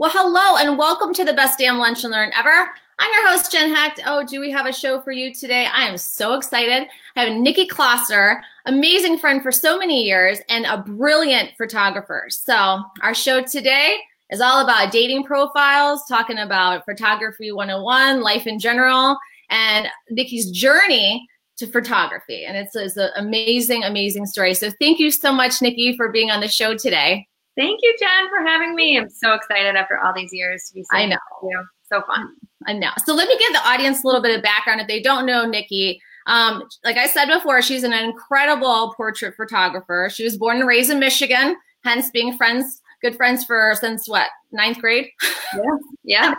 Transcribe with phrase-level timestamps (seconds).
[0.00, 2.70] Well, hello and welcome to the best damn lunch and learn ever.
[3.00, 4.00] I'm your host, Jen Hecht.
[4.06, 5.66] Oh, do we have a show for you today?
[5.66, 6.86] I am so excited.
[7.16, 12.28] I have Nikki Closser, amazing friend for so many years and a brilliant photographer.
[12.30, 13.96] So, our show today
[14.30, 19.18] is all about dating profiles, talking about photography 101, life in general,
[19.50, 21.26] and Nikki's journey
[21.56, 22.44] to photography.
[22.44, 24.54] And it's, it's an amazing, amazing story.
[24.54, 27.26] So, thank you so much, Nikki, for being on the show today.
[27.58, 28.96] Thank you, Jen, for having me.
[28.96, 31.16] I'm so excited after all these years to be I know.
[31.42, 31.64] you.
[31.90, 32.28] So fun.
[32.66, 32.90] I know.
[33.04, 35.44] So let me give the audience a little bit of background if they don't know
[35.44, 36.00] Nikki.
[36.28, 40.08] Um, like I said before, she's an incredible portrait photographer.
[40.12, 44.28] She was born and raised in Michigan, hence being friends, good friends for since what,
[44.52, 45.08] ninth grade?
[45.52, 45.62] Yeah.
[46.04, 46.34] Yeah.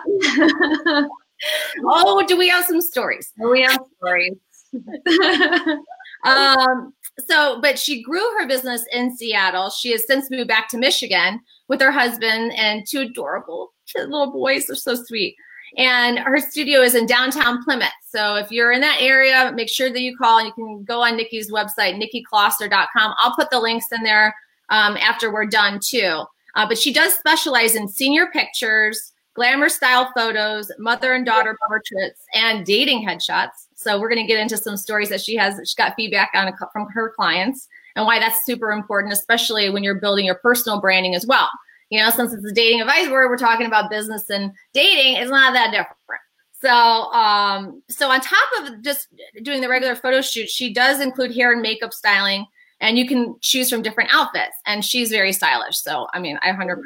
[1.85, 3.31] oh, do we have some stories?
[3.37, 4.33] we have stories.
[6.25, 6.93] Um,
[7.27, 9.69] so, but she grew her business in Seattle.
[9.69, 14.67] She has since moved back to Michigan with her husband and two adorable little boys.
[14.67, 15.35] They're so sweet.
[15.77, 17.89] And her studio is in downtown Plymouth.
[18.05, 21.15] So if you're in that area, make sure that you call you can go on
[21.15, 23.13] Nikki's website, nikkiclosser.com.
[23.17, 24.35] I'll put the links in there
[24.69, 26.23] um, after we're done too.
[26.55, 29.08] Uh, but she does specialize in senior pictures,
[29.39, 33.67] glamour style photos, mother and daughter portraits, and dating headshots.
[33.73, 35.57] So we're going to get into some stories that she has.
[35.65, 39.95] She got feedback on from her clients and why that's super important, especially when you're
[39.95, 41.49] building your personal branding as well.
[41.89, 45.31] You know, since it's a dating advice where we're talking about business and dating, it's
[45.31, 46.21] not that different.
[46.61, 49.07] So, um, so on top of just
[49.41, 52.45] doing the regular photo shoot, she does include hair and makeup styling,
[52.81, 54.55] and you can choose from different outfits.
[54.65, 55.77] And she's very stylish.
[55.77, 56.81] So, I mean, I 100%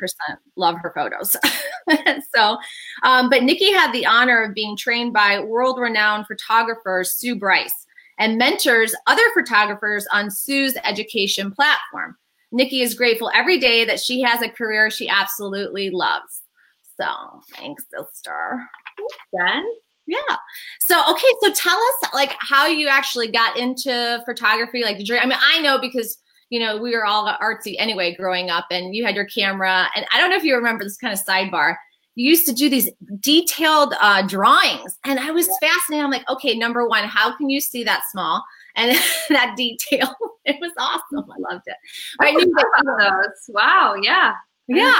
[0.56, 1.36] love her photos.
[2.36, 2.58] so,
[3.04, 7.86] um, but Nikki had the honor of being trained by world renowned photographer Sue Bryce
[8.20, 12.18] and mentors other photographers on Sue's education platform.
[12.52, 16.42] Nikki is grateful every day that she has a career she absolutely loves.
[17.00, 18.70] So thanks, sister.
[19.36, 19.66] Jen?
[20.06, 20.18] Yeah.
[20.80, 24.84] So okay, so tell us like how you actually got into photography.
[24.84, 26.18] Like, did you, I mean, I know because
[26.50, 29.88] you know we were all artsy anyway growing up, and you had your camera.
[29.96, 31.76] And I don't know if you remember this kind of sidebar.
[32.16, 36.04] You used to do these detailed uh, drawings, and I was fascinated.
[36.04, 38.44] I'm like, okay, number one, how can you see that small?
[38.76, 38.98] and
[39.30, 40.16] that detail.
[40.46, 41.24] It was awesome.
[41.32, 41.78] I loved it.
[42.20, 42.54] I knew
[43.00, 43.48] those.
[43.48, 43.96] Wow.
[44.02, 44.34] Yeah.
[44.68, 45.00] Yeah.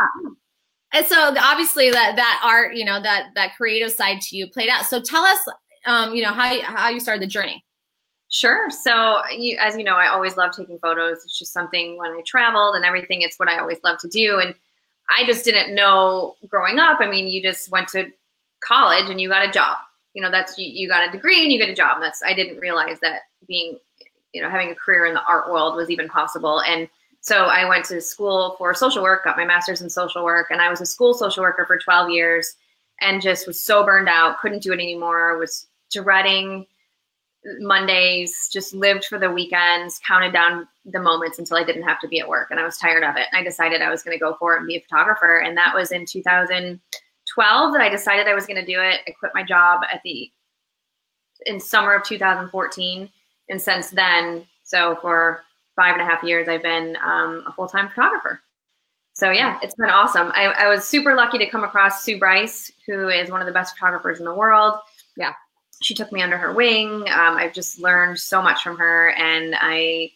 [0.94, 4.70] And so obviously that that art, you know, that that creative side to you played
[4.70, 4.86] out.
[4.86, 5.40] So tell us,
[5.86, 7.64] um, you know, how how you started the journey.
[8.34, 8.68] Sure.
[8.72, 11.18] So, you, as you know, I always love taking photos.
[11.24, 13.22] It's just something when I traveled and everything.
[13.22, 14.40] It's what I always love to do.
[14.40, 14.56] And
[15.16, 17.00] I just didn't know growing up.
[17.00, 18.12] I mean, you just went to
[18.64, 19.78] college and you got a job.
[20.16, 21.98] You know, that's you, you got a degree and you get a job.
[22.02, 23.78] That's I didn't realize that being,
[24.34, 26.62] you know, having a career in the art world was even possible.
[26.62, 26.90] And
[27.24, 30.62] so I went to school for social work, got my master's in social work, and
[30.62, 32.56] I was a school social worker for 12 years
[33.02, 36.68] and just was so burned out, couldn't do it anymore, was dreading
[37.60, 42.08] Mondays, just lived for the weekends, counted down the moments until I didn't have to
[42.08, 42.52] be at work.
[42.52, 43.28] And I was tired of it.
[43.32, 45.40] And I decided I was going to go for it and be a photographer.
[45.40, 49.02] And that was in 2012 that I decided I was going to do it.
[49.06, 50.32] I quit my job at the
[51.46, 53.10] in summer of 2014
[53.50, 55.44] and since then, so for
[55.76, 58.42] five and a half years, I've been um, a full time photographer.
[59.14, 60.32] So yeah, it's been awesome.
[60.34, 63.54] I, I, was super lucky to come across Sue Bryce, who is one of the
[63.54, 64.74] best photographers in the world.
[65.16, 65.34] Yeah,
[65.84, 67.04] she took me under her wing.
[67.10, 70.12] Um, I've just learned so much from her, and I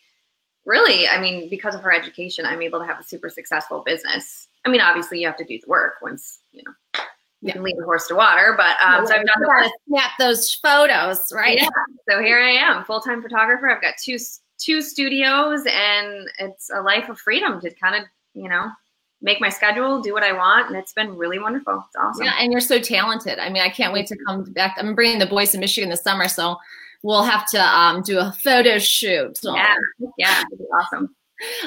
[0.66, 4.48] really, I mean, because of her education, I'm able to have a super successful business.
[4.66, 7.04] I mean, obviously, you have to do the work once you know
[7.42, 7.54] you yeah.
[7.54, 8.56] can lead a horse to water.
[8.58, 11.58] But um, so I've done the snap those photos, right?
[11.58, 11.70] Yeah.
[12.10, 13.70] So here I am, full time photographer.
[13.70, 14.18] I've got two
[14.58, 18.04] two studios, and it's a life of freedom to kind of
[18.34, 18.70] you know
[19.22, 21.84] make my schedule, do what I want, and it's been really wonderful.
[21.88, 22.26] It's awesome.
[22.26, 23.40] Yeah, and you're so talented.
[23.40, 24.76] I mean, I can't wait to come back.
[24.78, 26.58] I'm bringing the boys to Michigan this summer, so
[27.02, 29.38] we'll have to um, do a photo shoot.
[29.38, 29.56] So.
[29.56, 29.76] Yeah,
[30.18, 31.16] yeah, it'd be awesome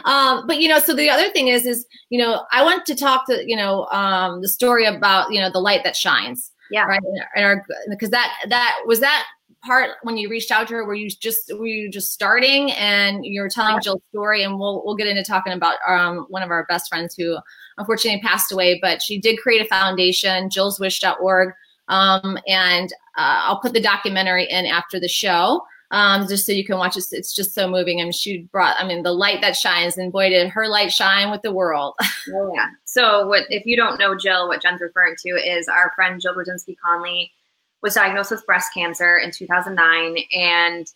[0.05, 2.95] um, but you know, so the other thing is, is you know, I want to
[2.95, 6.51] talk to you know um, the story about you know the light that shines.
[6.71, 6.85] Yeah.
[6.85, 7.01] Right.
[7.35, 9.27] And our because that that was that
[9.65, 13.25] part when you reached out to her were you just were you just starting and
[13.25, 13.81] you were telling.
[13.81, 17.15] Jill's story and we'll we'll get into talking about um, one of our best friends
[17.15, 17.39] who
[17.79, 21.53] unfortunately passed away but she did create a foundation jillswish.org
[21.89, 26.65] um, and uh, I'll put the documentary in after the show um, just so you
[26.65, 27.05] can watch it.
[27.11, 28.01] It's just so moving.
[28.01, 31.31] And she brought, I mean, the light that shines, and boy, did her light shine
[31.31, 31.95] with the world.
[32.55, 32.69] yeah.
[32.85, 34.49] So, what if you don't know Jill?
[34.49, 37.33] What Jen's referring to is our friend Jill Brzezinski Conley
[37.83, 40.87] was diagnosed with breast cancer in 2009, and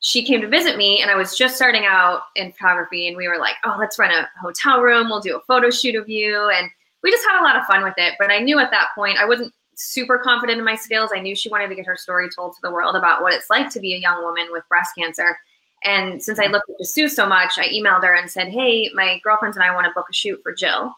[0.00, 3.28] she came to visit me, and I was just starting out in photography, and we
[3.28, 5.08] were like, "Oh, let's rent a hotel room.
[5.08, 6.70] We'll do a photo shoot of you." And
[7.02, 8.14] we just had a lot of fun with it.
[8.18, 11.10] But I knew at that point I wasn't super confident in my skills.
[11.14, 13.50] I knew she wanted to get her story told to the world about what it's
[13.50, 15.38] like to be a young woman with breast cancer.
[15.84, 19.20] And since I looked at Sue so much, I emailed her and said, Hey, my
[19.22, 20.94] girlfriends and I want to book a shoot for Jill,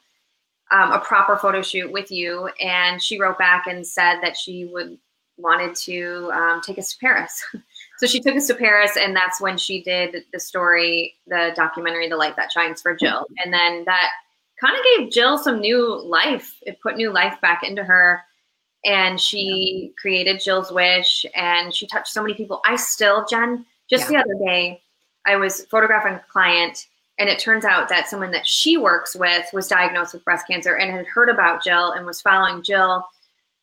[0.70, 2.48] um, a proper photo shoot with you.
[2.60, 4.98] And she wrote back and said that she would
[5.38, 7.42] wanted to um, take us to Paris.
[7.98, 12.08] so she took us to Paris, and that's when she did the story, the documentary,
[12.08, 13.26] The Light That Shines for Jill.
[13.42, 14.10] And then that
[14.60, 16.56] kind of gave Jill some new life.
[16.62, 18.22] It put new life back into her.
[18.84, 20.00] And she yeah.
[20.00, 22.60] created Jill's Wish, and she touched so many people.
[22.64, 24.22] I still, Jen, just yeah.
[24.22, 24.82] the other day,
[25.26, 26.86] I was photographing a client,
[27.18, 30.76] and it turns out that someone that she works with was diagnosed with breast cancer
[30.76, 33.04] and had heard about Jill and was following Jill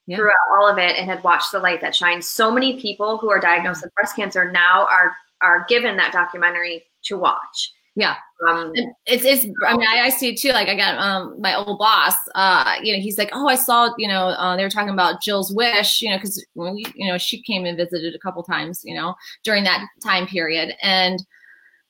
[0.08, 0.18] yeah.
[0.18, 2.28] throughout all of it and had watched the light that shines.
[2.28, 6.84] So many people who are diagnosed with breast cancer now are are given that documentary
[7.04, 7.74] to watch.
[7.96, 8.16] Yeah.
[8.48, 8.74] Um,
[9.06, 10.50] it's, it's, I mean, I, I, see it too.
[10.50, 13.92] Like I got, um, my old boss, uh, you know, he's like, Oh, I saw,
[13.98, 17.08] you know, uh, they were talking about Jill's wish, you know, cause when we, you
[17.08, 19.16] know, she came and visited a couple times, you know,
[19.46, 20.76] during that time period.
[20.82, 21.26] And,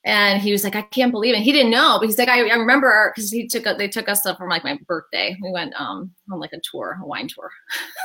[0.05, 1.41] and he was like, I can't believe it.
[1.41, 4.07] He didn't know, but he's like, I, I remember because he took a, they took
[4.07, 5.35] us up from like my birthday.
[5.41, 7.49] We went um on like a tour, a wine tour.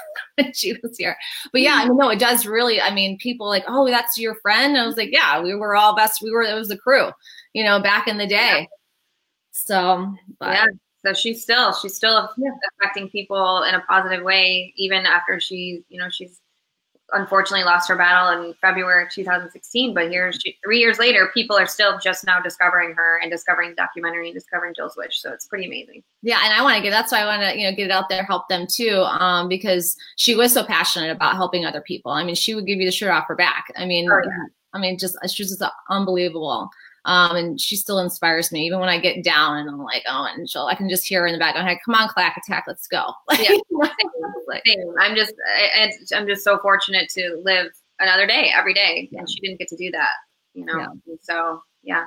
[0.54, 1.14] she was here.
[1.52, 2.80] But yeah, I mean, no, it does really.
[2.80, 4.72] I mean, people like, oh, that's your friend.
[4.72, 6.22] And I was like, yeah, we were all best.
[6.22, 6.42] We were.
[6.42, 7.10] It was a crew,
[7.52, 8.66] you know, back in the day.
[9.50, 10.54] So but.
[10.54, 10.66] yeah.
[11.04, 12.50] So she's still she's still yeah.
[12.80, 16.40] affecting people in a positive way, even after she, you know, she's
[17.12, 19.94] unfortunately lost her battle in February of 2016.
[19.94, 23.70] But here, she, three years later, people are still just now discovering her and discovering
[23.70, 25.20] the documentary and discovering Jill's Wish.
[25.20, 26.02] So it's pretty amazing.
[26.22, 27.90] Yeah, and I want to get that's why I want to you know get it
[27.90, 32.12] out there, help them too, um, because she was so passionate about helping other people.
[32.12, 33.66] I mean, she would give you the shirt off her back.
[33.76, 34.46] I mean, oh, yeah.
[34.72, 36.70] I mean, just she's just unbelievable.
[37.04, 40.28] Um, and she still inspires me even when I get down and I'm like, oh,
[40.34, 42.64] and she'll, I can just hear her in the background, hey, come on, clack attack,
[42.66, 43.12] let's go.
[43.38, 43.56] yeah.
[44.98, 47.68] I'm just, I, am just so fortunate to live
[48.00, 49.08] another day every day.
[49.10, 49.20] Yeah.
[49.20, 50.10] And she didn't get to do that,
[50.54, 50.78] you know?
[50.78, 51.14] Yeah.
[51.22, 52.04] So yeah.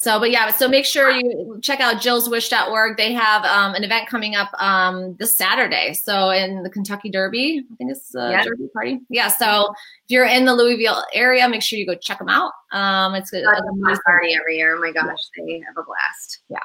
[0.00, 2.96] So, but yeah, so make sure you check out jillswish.org.
[2.96, 5.92] They have um, an event coming up um, this Saturday.
[5.92, 8.44] So, in the Kentucky Derby, I think it's a yeah.
[8.44, 9.00] Derby party.
[9.10, 9.26] Yeah.
[9.26, 12.52] So, if you're in the Louisville area, make sure you go check them out.
[12.70, 14.76] Um, it's a, a party every year.
[14.76, 15.44] Oh my gosh, yeah.
[15.44, 16.42] they have a blast.
[16.48, 16.58] Yeah.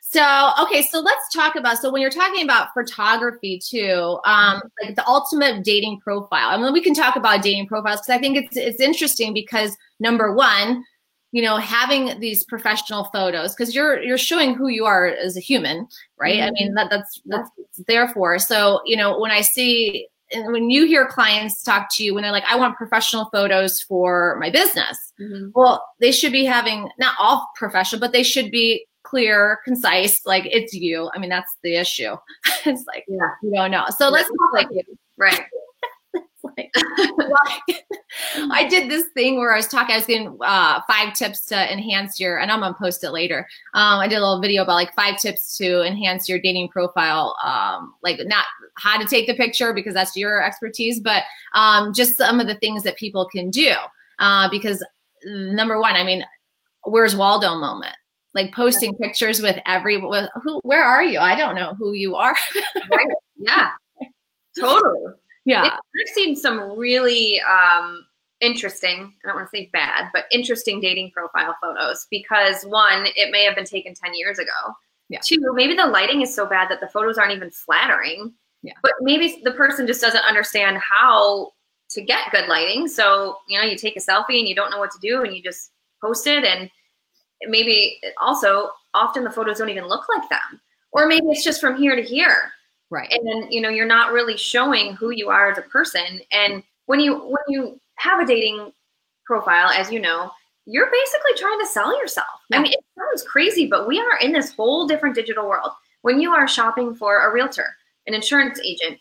[0.00, 4.96] So, okay, so let's talk about so when you're talking about photography too, um, like
[4.96, 6.48] the ultimate dating profile.
[6.48, 9.76] I mean, we can talk about dating profiles because I think it's it's interesting because
[10.00, 10.82] number one,
[11.34, 15.40] you know having these professional photos because you're you're showing who you are as a
[15.40, 15.86] human
[16.16, 16.36] right?
[16.36, 16.48] Mm-hmm.
[16.48, 17.50] i mean that, that's that's
[17.88, 18.38] there for.
[18.38, 22.22] So you know when i see and when you hear clients talk to you when
[22.22, 25.48] they're like i want professional photos for my business mm-hmm.
[25.54, 30.44] well they should be having not all professional but they should be clear concise like
[30.46, 31.10] it's you.
[31.14, 32.16] I mean that's the issue.
[32.66, 33.28] It's like yeah.
[33.42, 34.82] you don't know so let's talk like you.
[35.18, 35.42] Right
[38.50, 41.72] I did this thing where I was talking, I was getting uh, five tips to
[41.72, 43.46] enhance your, and I'm gonna post it later.
[43.74, 47.36] Um, I did a little video about like five tips to enhance your dating profile.
[47.42, 48.44] Um, like not
[48.76, 51.24] how to take the picture because that's your expertise, but
[51.54, 53.72] um, just some of the things that people can do.
[54.18, 54.84] Uh, because
[55.24, 56.24] number one, I mean,
[56.84, 57.94] where's Waldo moment?
[58.34, 61.20] Like posting pictures with every, with who, where are you?
[61.20, 62.34] I don't know who you are.
[62.90, 63.06] right.
[63.36, 63.70] Yeah,
[64.58, 65.12] totally.
[65.44, 65.64] Yeah.
[65.64, 68.06] I've seen some really um,
[68.40, 73.30] interesting, I don't want to say bad, but interesting dating profile photos because one, it
[73.30, 74.50] may have been taken 10 years ago.
[75.08, 75.20] Yeah.
[75.24, 78.32] Two, maybe the lighting is so bad that the photos aren't even flattering.
[78.62, 78.72] Yeah.
[78.82, 81.52] But maybe the person just doesn't understand how
[81.90, 82.88] to get good lighting.
[82.88, 85.36] So, you know, you take a selfie and you don't know what to do and
[85.36, 85.70] you just
[86.00, 86.44] post it.
[86.44, 86.70] And
[87.42, 90.60] maybe also, often the photos don't even look like them.
[90.92, 92.52] Or maybe it's just from here to here.
[92.94, 93.12] Right.
[93.12, 96.20] And then, you know, you're not really showing who you are as a person.
[96.30, 98.72] And when you when you have a dating
[99.26, 100.30] profile, as you know,
[100.64, 102.28] you're basically trying to sell yourself.
[102.50, 102.58] Yeah.
[102.58, 105.72] I mean, it sounds crazy, but we are in this whole different digital world.
[106.02, 107.74] When you are shopping for a realtor,
[108.06, 109.00] an insurance agent,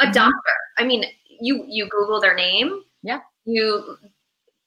[0.00, 0.12] a mm-hmm.
[0.12, 1.06] doctor, I mean,
[1.40, 2.82] you you Google their name.
[3.02, 3.20] Yeah.
[3.46, 3.96] You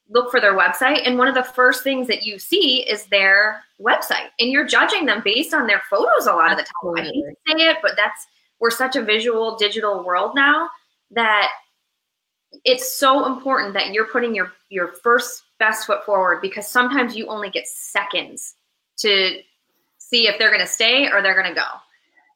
[0.09, 3.63] look for their website and one of the first things that you see is their
[3.79, 7.01] website and you're judging them based on their photos a lot of the time i
[7.03, 8.25] hate to say it but that's
[8.59, 10.69] we're such a visual digital world now
[11.11, 11.49] that
[12.65, 17.27] it's so important that you're putting your your first best foot forward because sometimes you
[17.27, 18.55] only get seconds
[18.97, 19.39] to
[19.97, 21.67] see if they're going to stay or they're going to go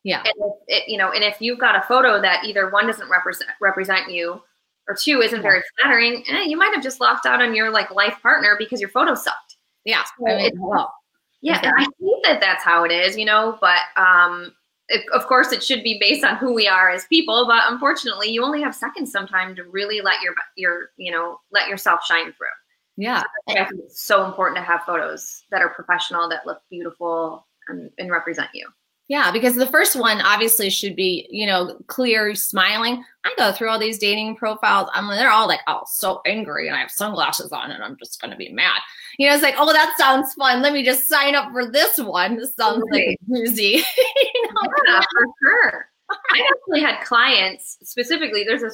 [0.04, 2.86] yeah and if it, you know and if you've got a photo that either one
[2.86, 4.42] doesn't represent represent you
[4.88, 7.92] or two isn't very flattering, eh, you might have just lost out on your like
[7.92, 9.58] life partner because your photo sucked.
[9.86, 10.04] Yeah.
[10.20, 10.94] So I mean, well,
[11.42, 11.86] yeah, exactly.
[11.86, 14.54] I think that that's how it is, you know, but um,
[14.90, 18.30] it, of course, it should be based on who we are as people, but unfortunately,
[18.30, 22.34] you only have seconds sometimes to really let your your you know let yourself shine
[22.34, 22.48] through.
[22.96, 26.62] Yeah, so I think it's so important to have photos that are professional, that look
[26.70, 28.68] beautiful, and, and represent you.
[29.14, 33.04] Yeah, because the first one obviously should be, you know, clear, smiling.
[33.24, 34.90] I go through all these dating profiles.
[34.92, 38.20] I'm they're all like, oh, so angry, and I have sunglasses on, and I'm just
[38.20, 38.82] gonna be mad.
[39.20, 40.64] You know, it's like, oh, that sounds fun.
[40.64, 42.38] Let me just sign up for this one.
[42.38, 43.84] This sounds like doozy.
[44.34, 44.74] you know?
[44.88, 45.86] Yeah, for sure.
[46.10, 48.44] I actually had clients specifically.
[48.44, 48.72] There's a,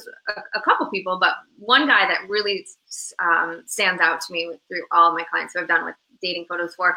[0.54, 2.66] a, couple people, but one guy that really
[3.18, 6.46] um, stands out to me with, through all my clients who I've done with dating
[6.48, 6.96] photos for.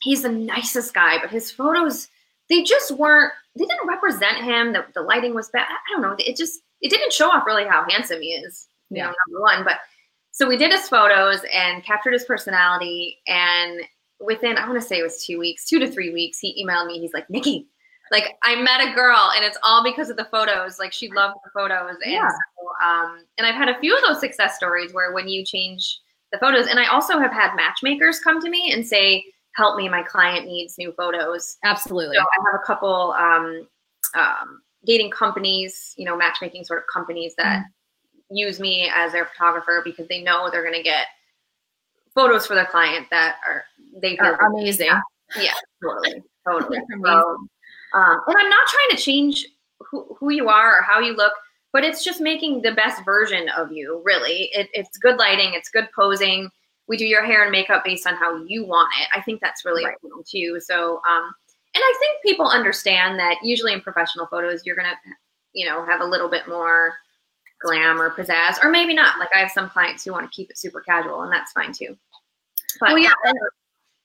[0.00, 2.08] He's the nicest guy, but his photos
[2.48, 6.14] they just weren't they didn't represent him the, the lighting was bad i don't know
[6.18, 9.06] it just it didn't show off really how handsome he is you yeah.
[9.06, 9.78] know number one but
[10.30, 13.80] so we did his photos and captured his personality and
[14.20, 16.86] within i want to say it was two weeks two to three weeks he emailed
[16.86, 17.66] me he's like nikki
[18.10, 21.36] like i met a girl and it's all because of the photos like she loved
[21.44, 22.28] the photos and yeah.
[22.28, 26.00] so, um and i've had a few of those success stories where when you change
[26.32, 29.24] the photos and i also have had matchmakers come to me and say
[29.58, 29.88] help me.
[29.88, 31.58] My client needs new photos.
[31.64, 32.16] Absolutely.
[32.16, 33.68] So I have a couple um,
[34.14, 38.36] um, dating companies, you know, matchmaking sort of companies that mm-hmm.
[38.36, 41.06] use me as their photographer because they know they're going to get
[42.14, 43.64] photos for their client that are
[44.00, 44.86] they feel are amazing.
[44.86, 45.00] Yeah,
[45.40, 46.78] yeah totally, totally.
[47.04, 47.10] so,
[47.94, 49.44] um, and I'm not trying to change
[49.80, 51.32] who, who you are or how you look,
[51.72, 54.00] but it's just making the best version of you.
[54.04, 56.48] Really, it, it's good lighting, it's good posing
[56.88, 59.08] we do your hair and makeup based on how you want it.
[59.14, 59.94] I think that's really right.
[59.94, 60.58] important too.
[60.60, 61.32] So, um,
[61.74, 64.94] and I think people understand that usually in professional photos, you're gonna,
[65.52, 66.94] you know, have a little bit more
[67.60, 69.18] glam or pizzazz, or maybe not.
[69.18, 71.72] Like I have some clients who want to keep it super casual, and that's fine
[71.72, 71.96] too.
[72.80, 73.10] But well, yeah.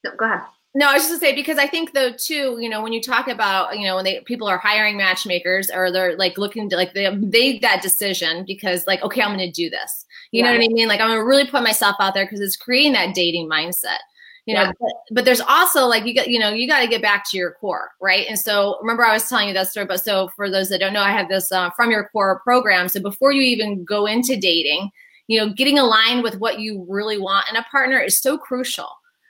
[0.04, 0.42] no, go ahead.
[0.76, 3.00] No, I was just gonna say because I think though too, you know, when you
[3.00, 6.76] talk about, you know, when they people are hiring matchmakers or they're like looking to
[6.76, 10.04] like they made that decision because like, okay, I'm gonna do this.
[10.32, 10.50] You yeah.
[10.50, 10.88] know what I mean?
[10.88, 13.98] Like I'm gonna really put myself out there because it's creating that dating mindset.
[14.46, 14.72] You know, yeah.
[14.78, 17.38] but, but, there's also like you got, you know, you got to get back to
[17.38, 18.26] your core, right?
[18.28, 19.86] And so remember, I was telling you that story.
[19.86, 22.90] But so for those that don't know, I have this uh, from your core program.
[22.90, 24.90] So before you even go into dating,
[25.28, 28.88] you know, getting aligned with what you really want in a partner is so crucial.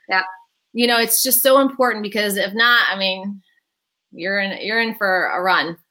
[0.09, 0.23] Yeah
[0.75, 3.41] you know, it's just so important because if not, I mean,
[4.11, 5.77] you're in you're in for a run.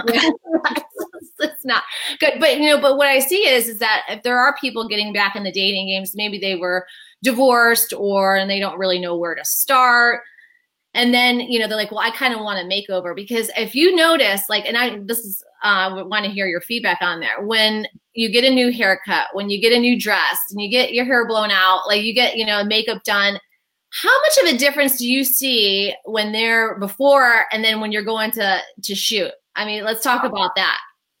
[0.06, 1.82] it's not
[2.18, 2.34] good.
[2.40, 5.12] But you know, but what I see is is that if there are people getting
[5.12, 6.86] back in the dating games, maybe they were
[7.22, 10.22] divorced or and they don't really know where to start.
[10.94, 13.74] And then, you know, they're like, well, I kind of want a makeover because if
[13.74, 17.44] you notice, like, and I, this is, uh, want to hear your feedback on there.
[17.44, 20.94] When you get a new haircut, when you get a new dress and you get
[20.94, 23.40] your hair blown out, like you get, you know, makeup done,
[23.94, 28.02] how much of a difference do you see when they're before and then when you're
[28.02, 29.30] going to to shoot?
[29.54, 30.78] I mean, let's talk about that.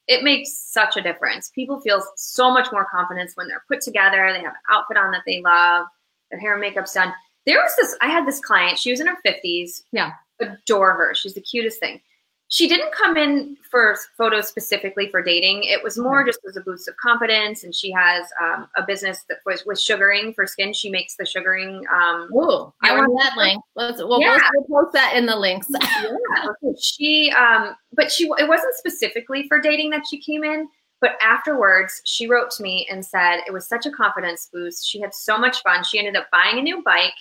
[0.08, 1.50] It makes such a difference.
[1.54, 4.28] People feel so much more confidence when they're put together.
[4.32, 5.86] They have an outfit on that they love.
[6.30, 7.12] Their hair and makeup's done.
[7.46, 7.96] There was this.
[8.00, 8.78] I had this client.
[8.78, 9.84] She was in her fifties.
[9.92, 11.14] Yeah, adore her.
[11.14, 12.00] She's the cutest thing
[12.48, 15.64] she didn't come in for photos specifically for dating.
[15.64, 17.64] It was more just as a boost of confidence.
[17.64, 20.72] And she has um, a business that was with sugaring for skin.
[20.72, 21.84] She makes the sugaring.
[21.92, 23.62] Um, Ooh, I want that link.
[23.74, 24.38] Let's we'll, yeah.
[24.68, 25.68] we'll, post that in the links.
[25.70, 26.12] yeah.
[26.80, 30.68] She, um, but she it wasn't specifically for dating that she came in.
[31.00, 34.88] But afterwards, she wrote to me and said it was such a confidence boost.
[34.88, 35.84] She had so much fun.
[35.84, 37.14] She ended up buying a new bike,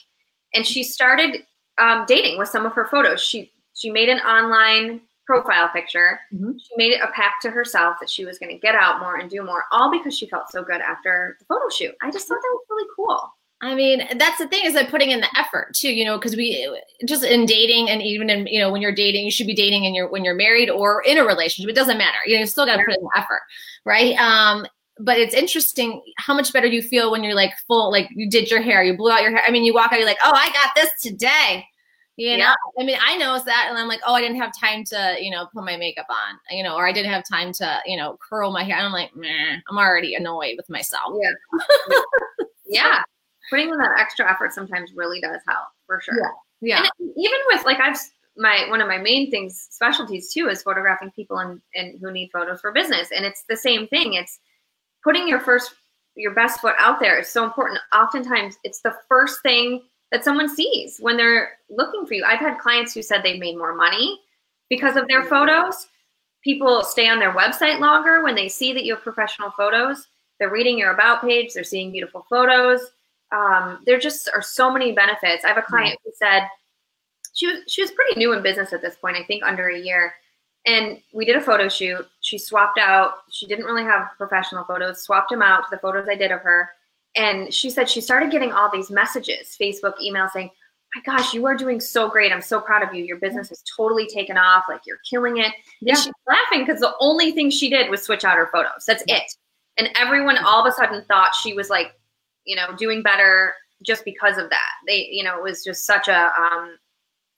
[0.53, 1.43] and she started
[1.77, 3.21] um, dating with some of her photos.
[3.21, 6.19] She she made an online profile picture.
[6.33, 6.51] Mm-hmm.
[6.57, 9.17] She made it a pact to herself that she was going to get out more
[9.17, 11.95] and do more, all because she felt so good after the photo shoot.
[12.01, 13.33] I just thought that was really cool.
[13.61, 16.35] I mean, that's the thing is that putting in the effort too, you know, because
[16.35, 16.69] we
[17.07, 19.85] just in dating and even in, you know, when you're dating, you should be dating
[19.85, 21.69] and you're when you're married or in a relationship.
[21.69, 22.17] It doesn't matter.
[22.25, 23.39] You know, you still got to put in the effort,
[23.85, 24.17] right?
[24.17, 24.65] Um,
[24.99, 28.51] but it's interesting how much better you feel when you're like full, like you did
[28.51, 29.43] your hair, you blew out your hair.
[29.47, 31.65] I mean, you walk out, you're like, oh, I got this today.
[32.15, 32.53] You know.
[32.79, 35.31] I mean, I know that, and I'm like, oh, I didn't have time to, you
[35.31, 38.17] know, put my makeup on, you know, or I didn't have time to, you know,
[38.27, 38.77] curl my hair.
[38.77, 41.13] And I'm like, meh, I'm already annoyed with myself.
[41.19, 42.45] Yeah.
[42.67, 43.03] yeah.
[43.49, 46.15] Putting in that extra effort sometimes really does help for sure.
[46.61, 46.81] Yeah.
[46.81, 46.89] yeah.
[46.99, 47.97] And even with like, I've,
[48.37, 52.29] my, one of my main things, specialties too, is photographing people and, and who need
[52.31, 53.09] photos for business.
[53.11, 54.13] And it's the same thing.
[54.13, 54.39] It's
[55.03, 55.73] putting your first,
[56.15, 57.79] your best foot out there is so important.
[57.93, 59.81] Oftentimes it's the first thing
[60.13, 62.23] that someone sees when they're looking for you.
[62.23, 64.21] I've had clients who said they've made more money
[64.69, 65.87] because of their photos.
[66.43, 70.07] People stay on their website longer when they see that you have professional photos.
[70.39, 72.91] They're reading your about page, they're seeing beautiful photos.
[73.31, 75.43] Um, there just are so many benefits.
[75.43, 76.47] I have a client who said
[77.33, 79.79] she was she was pretty new in business at this point, I think under a
[79.79, 80.13] year.
[80.67, 82.07] And we did a photo shoot.
[82.21, 86.07] She swapped out, she didn't really have professional photos, swapped them out to the photos
[86.07, 86.69] I did of her.
[87.15, 90.49] And she said she started getting all these messages, Facebook, email saying,
[90.95, 92.31] my gosh, you are doing so great.
[92.31, 93.03] I'm so proud of you.
[93.03, 94.65] Your business is totally taken off.
[94.69, 95.51] Like you're killing it.
[95.81, 95.93] Yeah.
[95.93, 98.85] And she's laughing because the only thing she did was switch out her photos.
[98.85, 99.23] That's it.
[99.77, 101.93] And everyone all of a sudden thought she was like,
[102.45, 103.53] you know, doing better
[103.83, 104.69] just because of that.
[104.87, 106.77] They, you know, it was just such a um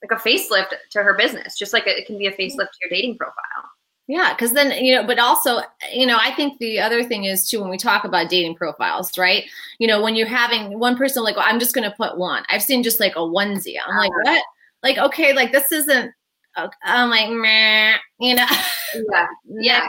[0.03, 2.89] like a facelift to her business, just like it can be a facelift to your
[2.89, 3.69] dating profile.
[4.07, 7.47] Yeah, because then, you know, but also, you know, I think the other thing is
[7.47, 9.45] too when we talk about dating profiles, right?
[9.79, 12.43] You know, when you're having one person like, well, I'm just going to put one.
[12.49, 13.77] I've seen just like a onesie.
[13.83, 14.21] I'm like, uh-huh.
[14.23, 14.43] what?
[14.83, 16.11] Like, okay, like this isn't,
[16.83, 18.45] I'm like, meh, you know?
[19.11, 19.27] Yeah.
[19.59, 19.87] yeah.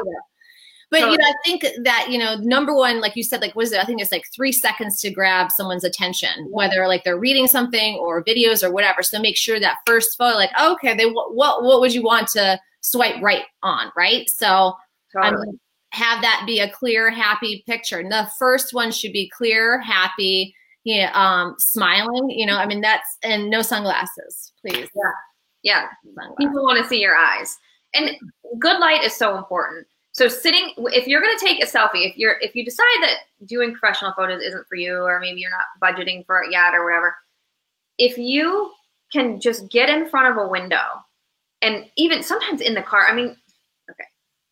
[0.88, 3.64] But you know, I think that you know, number one, like you said, like what
[3.64, 3.80] is it?
[3.80, 7.96] I think it's like three seconds to grab someone's attention, whether like they're reading something
[7.96, 9.02] or videos or whatever.
[9.02, 11.32] So make sure that first photo, like, oh, okay, they what
[11.64, 14.28] what would you want to swipe right on, right?
[14.30, 14.74] So
[15.12, 15.48] totally.
[15.48, 17.98] um, have that be a clear, happy picture.
[17.98, 22.30] And the first one should be clear, happy, yeah, um, smiling.
[22.30, 24.88] You know, I mean that's and no sunglasses, please.
[24.94, 25.12] Yeah,
[25.62, 25.88] yeah.
[26.04, 26.36] Sunglasses.
[26.38, 27.56] People want to see your eyes,
[27.94, 28.10] and
[28.58, 29.86] good light is so important.
[30.12, 33.16] So sitting, if you're going to take a selfie, if you're if you decide that
[33.46, 36.84] doing professional photos isn't for you, or maybe you're not budgeting for it yet, or
[36.84, 37.16] whatever,
[37.98, 38.70] if you
[39.12, 40.84] can just get in front of a window
[41.62, 43.36] and even sometimes in the car, I mean,
[43.90, 44.04] okay,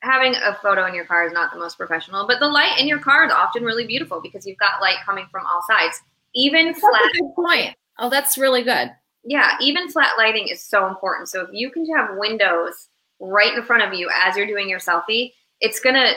[0.02, 2.86] having a photo in your car is not the most professional, but the light in
[2.86, 6.00] your car is often really beautiful because you've got light coming from all sides.
[6.34, 7.02] Even that's flat.
[7.12, 7.76] good point.
[7.98, 8.90] Oh, that's really good.
[9.22, 11.28] Yeah, even flat lighting is so important.
[11.28, 12.88] So if you can have windows
[13.20, 16.12] right in front of you as you're doing your selfie, it's gonna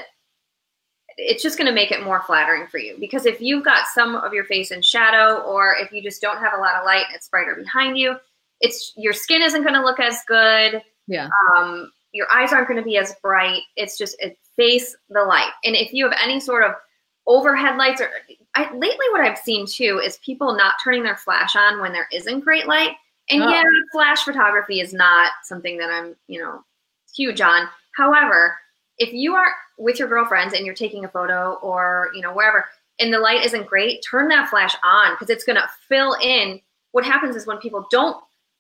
[1.18, 4.16] it's just going to make it more flattering for you because if you've got some
[4.16, 7.06] of your face in shadow or if you just don't have a lot of light
[7.08, 8.16] and it's brighter behind you
[8.62, 10.82] it's your skin isn't going to look as good.
[11.08, 11.30] Yeah.
[11.56, 13.62] Um, your eyes aren't going to be as bright.
[13.76, 15.52] It's just it face the light.
[15.64, 16.72] And if you have any sort of
[17.28, 18.10] overhead lights or
[18.56, 22.08] I, lately what I've seen too is people not turning their flash on when there
[22.12, 22.96] isn't great light.
[23.30, 23.50] And oh.
[23.50, 26.64] yeah, flash photography is not something that I'm, you know,
[27.14, 27.68] huge on.
[27.96, 28.58] However,
[28.98, 32.66] if you are with your girlfriends and you're taking a photo or, you know, wherever,
[33.00, 36.60] and the light isn't great, turn that flash on because it's going to fill in.
[36.94, 38.18] What happens is when people don't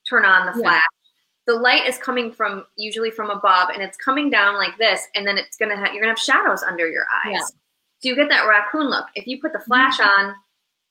[0.09, 0.75] turn on the flash.
[0.75, 1.53] Yeah.
[1.53, 5.25] The light is coming from usually from above and it's coming down like this, and
[5.25, 7.33] then it's gonna have you're gonna have shadows under your eyes.
[7.33, 7.45] Yeah.
[7.99, 9.07] So you get that raccoon look.
[9.15, 10.27] If you put the flash mm-hmm.
[10.27, 10.35] on,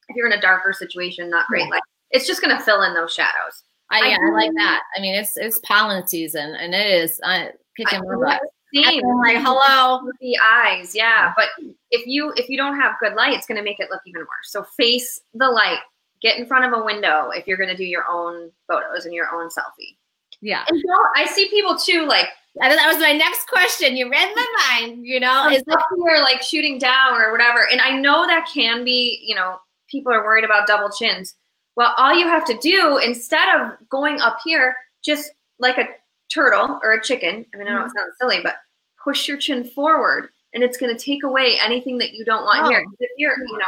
[0.08, 1.70] if you're in a darker situation, not great yeah.
[1.70, 3.64] light, it's just gonna fill in those shadows.
[3.90, 4.82] I, yeah, I, I like that.
[4.96, 8.40] I mean, it's it's pollen season, and it is uh, kicking my butt.
[8.74, 11.32] Like hello, the eyes, yeah.
[11.36, 11.46] But
[11.90, 14.20] if you if you don't have good light, it's going to make it look even
[14.20, 14.50] worse.
[14.50, 15.78] So face the light,
[16.22, 19.14] get in front of a window if you're going to do your own photos and
[19.14, 19.96] your own selfie.
[20.40, 20.64] Yeah.
[20.68, 23.96] And you know, I see people too, like, that was my next question.
[23.96, 27.68] You read my mind, you know, is up here like shooting down or whatever.
[27.70, 29.58] And I know that can be, you know,
[29.90, 31.34] people are worried about double chins.
[31.76, 34.74] Well, all you have to do instead of going up here,
[35.04, 35.86] just like a
[36.32, 37.98] turtle or a chicken, I mean, I know it mm-hmm.
[37.98, 38.54] sounds silly, but
[39.02, 42.64] push your chin forward and it's going to take away anything that you don't want
[42.64, 42.68] oh.
[42.70, 42.84] here.
[42.98, 43.64] If you're, you know,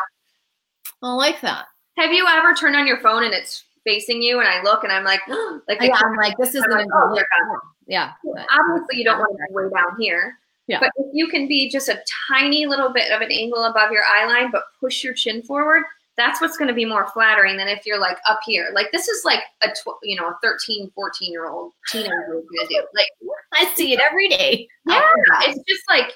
[1.02, 1.66] I like that.
[1.98, 4.92] Have you ever turned on your phone and it's facing you, and I look and
[4.92, 5.20] I'm like,
[5.68, 7.18] like yeah, I'm like, this is like, oh,
[7.86, 8.12] yeah.
[8.24, 10.34] Obviously, you don't want to be way down here.
[10.66, 10.80] Yeah.
[10.80, 14.02] But if you can be just a tiny little bit of an angle above your
[14.04, 15.82] eye line, but push your chin forward,
[16.18, 18.68] that's what's going to be more flattering than if you're like up here.
[18.74, 22.44] Like this is like a tw- you know a 13, 14 year old teenager is
[22.44, 22.86] going to do.
[22.94, 23.06] Like
[23.54, 24.68] I see it every day.
[24.86, 25.00] Yeah,
[25.42, 26.12] it's just like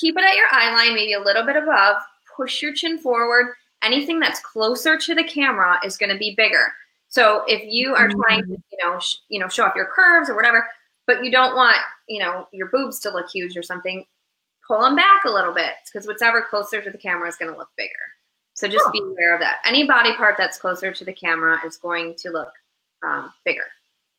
[0.00, 1.96] keep it at your eye line, maybe a little bit above.
[2.34, 6.72] Push your chin forward anything that's closer to the camera is going to be bigger.
[7.08, 10.28] So if you are trying to, you know, sh- you know, show off your curves
[10.28, 10.66] or whatever,
[11.06, 14.04] but you don't want, you know, your boobs to look huge or something,
[14.66, 17.56] pull them back a little bit because whatever closer to the camera is going to
[17.56, 17.92] look bigger.
[18.54, 18.90] So just oh.
[18.90, 19.58] be aware of that.
[19.64, 22.52] Any body part that's closer to the camera is going to look
[23.06, 23.66] um, bigger.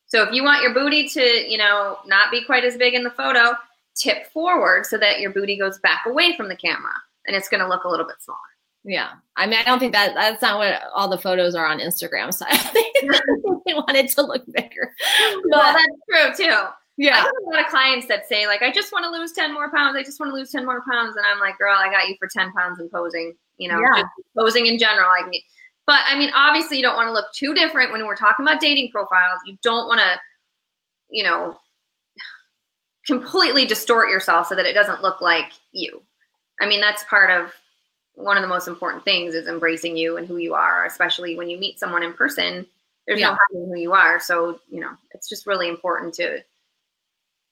[0.05, 3.03] So if you want your booty to, you know, not be quite as big in
[3.03, 3.55] the photo,
[3.95, 6.93] tip forward so that your booty goes back away from the camera
[7.25, 8.39] and it's going to look a little bit smaller.
[8.87, 9.09] Yeah.
[9.35, 12.33] I mean, I don't think that that's not what all the photos are on Instagram.
[12.33, 12.95] So I think
[13.65, 14.93] they wanted to look bigger.
[15.49, 16.63] But well, that's true too.
[16.95, 17.15] Yeah.
[17.15, 19.53] I have a lot of clients that say, like, I just want to lose 10
[19.53, 19.97] more pounds.
[19.97, 21.15] I just want to lose 10 more pounds.
[21.17, 24.03] And I'm like, girl, I got you for 10 pounds in posing, you know, yeah.
[24.37, 25.09] posing in general.
[25.11, 25.33] I can
[25.85, 28.59] but I mean, obviously you don't want to look too different when we're talking about
[28.59, 29.39] dating profiles.
[29.45, 30.19] You don't want to,
[31.09, 31.57] you know,
[33.05, 36.03] completely distort yourself so that it doesn't look like you.
[36.59, 37.53] I mean, that's part of
[38.17, 41.49] one of the most important things is embracing you and who you are, especially when
[41.49, 42.65] you meet someone in person.
[43.05, 43.29] There's Yeah.
[43.29, 44.19] no hiding who you are.
[44.19, 46.43] So, you know, it's just really important to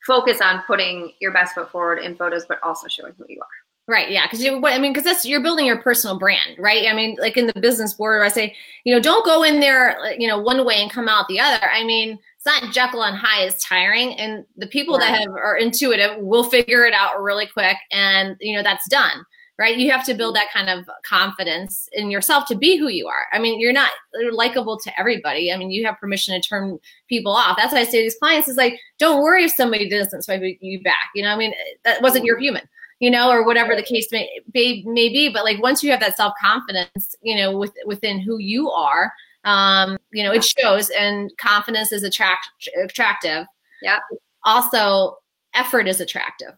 [0.06, 3.48] focus on putting your best foot forward in photos, but also showing who you are.
[3.88, 4.10] Right.
[4.10, 4.26] Yeah.
[4.26, 6.88] Because you, I mean, because that's you're building your personal brand, right?
[6.88, 9.96] I mean, like in the business world, I say, you know, don't go in there,
[10.18, 11.64] you know, one way and come out the other.
[11.72, 13.50] I mean, it's not Jekyll and Hyde.
[13.50, 17.78] It's tiring, and the people that have are intuitive will figure it out really quick,
[17.92, 19.26] and you know that's done.
[19.58, 19.78] Right.
[19.78, 20.44] You have to build mm-hmm.
[20.44, 23.28] that kind of confidence in yourself to be who you are.
[23.32, 25.52] I mean, you're not uh, likable to everybody.
[25.52, 27.56] I mean, you have permission to turn people off.
[27.58, 30.42] That's why I say to these clients is like, don't worry if somebody doesn't swipe
[30.60, 31.10] you back.
[31.16, 31.54] You know, I mean,
[31.86, 32.44] that wasn't your mm-hmm.
[32.44, 35.30] human you know, or whatever the case may, may, may be.
[35.30, 39.12] But like once you have that self confidence, you know, with, within who you are,
[39.44, 42.48] um, you know, it shows and confidence is attract,
[42.84, 43.46] attractive.
[43.82, 44.00] Yeah.
[44.44, 45.18] Also,
[45.54, 46.54] effort is attractive.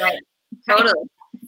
[0.00, 0.18] Right.
[0.68, 0.94] Totally.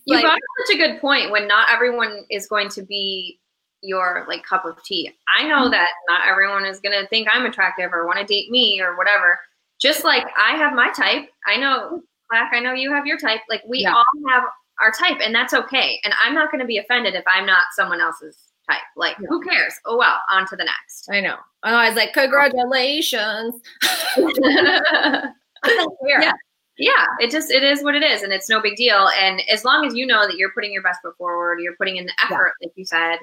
[0.06, 3.38] You Like- brought up such a good point when not everyone is going to be
[3.82, 5.10] your like cup of tea.
[5.36, 5.70] I know Mm-hmm.
[5.72, 8.96] that not everyone is going to think I'm attractive or want to date me or
[8.96, 9.38] whatever.
[9.80, 11.28] Just like I have my type.
[11.46, 13.40] I know, Clack, I know you have your type.
[13.48, 13.94] Like we Yeah.
[13.94, 14.44] all have
[14.80, 16.00] our type and that's okay.
[16.04, 18.36] And I'm not going to be offended if I'm not someone else's
[18.70, 18.82] type.
[18.96, 19.74] Like who cares?
[19.84, 21.08] Oh well, on to the next.
[21.10, 21.36] I know.
[21.64, 23.54] I was like, congratulations.
[23.82, 25.32] I
[25.64, 26.22] don't care.
[26.22, 26.32] Yeah.
[26.78, 29.64] Yeah it just it is what it is and it's no big deal and as
[29.64, 32.12] long as you know that you're putting your best foot forward you're putting in the
[32.24, 33.18] effort like you said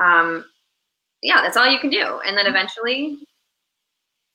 [0.00, 0.44] um
[1.22, 2.54] yeah that's all you can do and then Mm-hmm.
[2.54, 3.18] eventually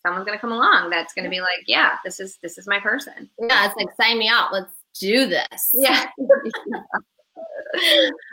[0.05, 2.67] someone's going to come along that's going to be like yeah this is this is
[2.67, 4.51] my person Yeah, it's like sign me out.
[4.51, 5.69] Let's do this.
[5.73, 6.07] yeah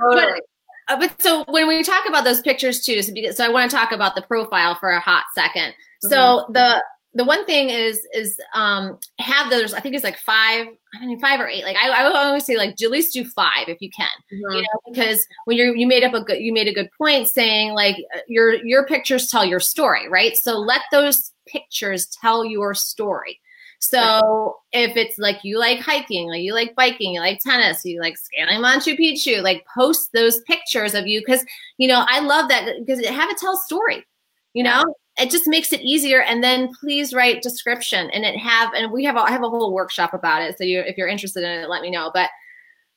[0.01, 0.41] totally
[0.89, 3.71] Uh, but so when we talk about those pictures too, so, because, so I want
[3.71, 5.73] to talk about the profile for a hot second.
[6.01, 6.83] So the
[7.15, 9.75] the one thing is is um have those.
[9.75, 10.67] I think it's like five.
[10.95, 11.65] I mean five or eight.
[11.65, 14.09] Like I, I would always say like at least do five if you can.
[14.33, 14.57] Mhm.
[14.57, 17.29] You know, because when you're you made up a good you made a good point
[17.29, 20.37] saying like uh, your your pictures tell your story, right?
[20.37, 23.41] So let those pictures tell your story.
[23.81, 27.99] So if it's like you like hiking, like you like biking, you like tennis, you
[27.99, 31.45] like scaling Machu Picchu, like post those pictures of you because
[31.79, 34.07] you know I love that because it have it tell a story.
[34.53, 36.23] You know, it just makes it easier.
[36.23, 39.51] And then please write description and it have and we have a, I have a
[39.51, 40.57] whole workshop about it.
[40.59, 42.11] So you if you're interested in it, let me know.
[42.13, 42.31] But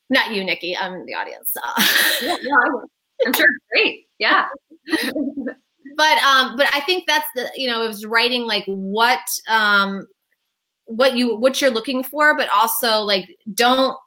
[0.09, 0.75] not you, Nikki.
[0.77, 1.55] I'm the audience.
[2.21, 2.83] yeah, I will.
[3.25, 4.47] i'm sure great yeah
[5.97, 10.07] but um but i think that's the you know it was writing like what um
[10.85, 13.97] what you what you're looking for but also like don't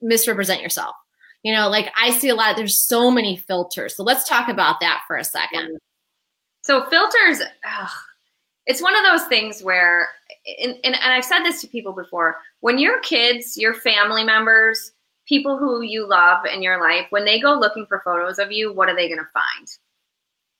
[0.00, 0.94] misrepresent yourself
[1.42, 4.80] you know like i see a lot there's so many filters so let's talk about
[4.80, 5.78] that for a second
[6.64, 7.90] So filters, ugh,
[8.66, 10.08] it's one of those things where,
[10.62, 14.92] and, and, and I've said this to people before, when your kids, your family members,
[15.28, 18.72] people who you love in your life, when they go looking for photos of you,
[18.72, 19.68] what are they going to find?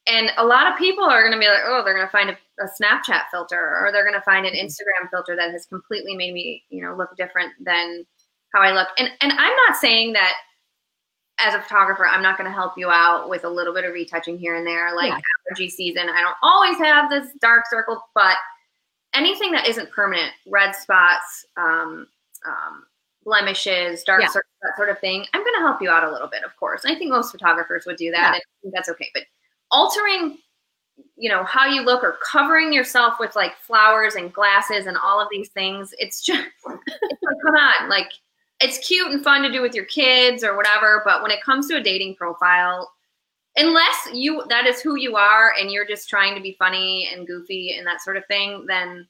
[0.07, 2.29] And a lot of people are going to be like, oh, they're going to find
[2.29, 4.67] a, a Snapchat filter, or they're going to find an mm-hmm.
[4.67, 8.05] Instagram filter that has completely made me, you know, look different than
[8.53, 8.89] how I look.
[8.99, 10.35] And and I'm not saying that
[11.39, 13.95] as a photographer, I'm not going to help you out with a little bit of
[13.95, 15.19] retouching here and there, like Yeah.
[15.51, 16.09] Allergy season.
[16.09, 18.37] I don't always have this dark circle, but
[19.15, 22.07] anything that isn't permanent, red spots, um,
[22.47, 22.85] um,
[23.25, 24.29] blemishes, dark Yeah.
[24.29, 26.55] circles, that sort of thing, I'm going to help you out a little bit, of
[26.57, 26.85] course.
[26.85, 28.27] I think most photographers would do that, Yeah.
[28.27, 29.11] and I think that's okay.
[29.15, 29.25] But
[29.71, 30.39] altering,
[31.17, 35.21] you know, how you look or covering yourself with like flowers and glasses and all
[35.21, 38.13] of these things, it's just, it's like, come on, like
[38.61, 41.67] it's cute and fun to do with your kids or whatever, but when it comes
[41.69, 42.93] to a dating profile,
[43.57, 47.27] unless you that is who you are and you're just trying to be funny and
[47.27, 49.07] goofy and that sort of thing, then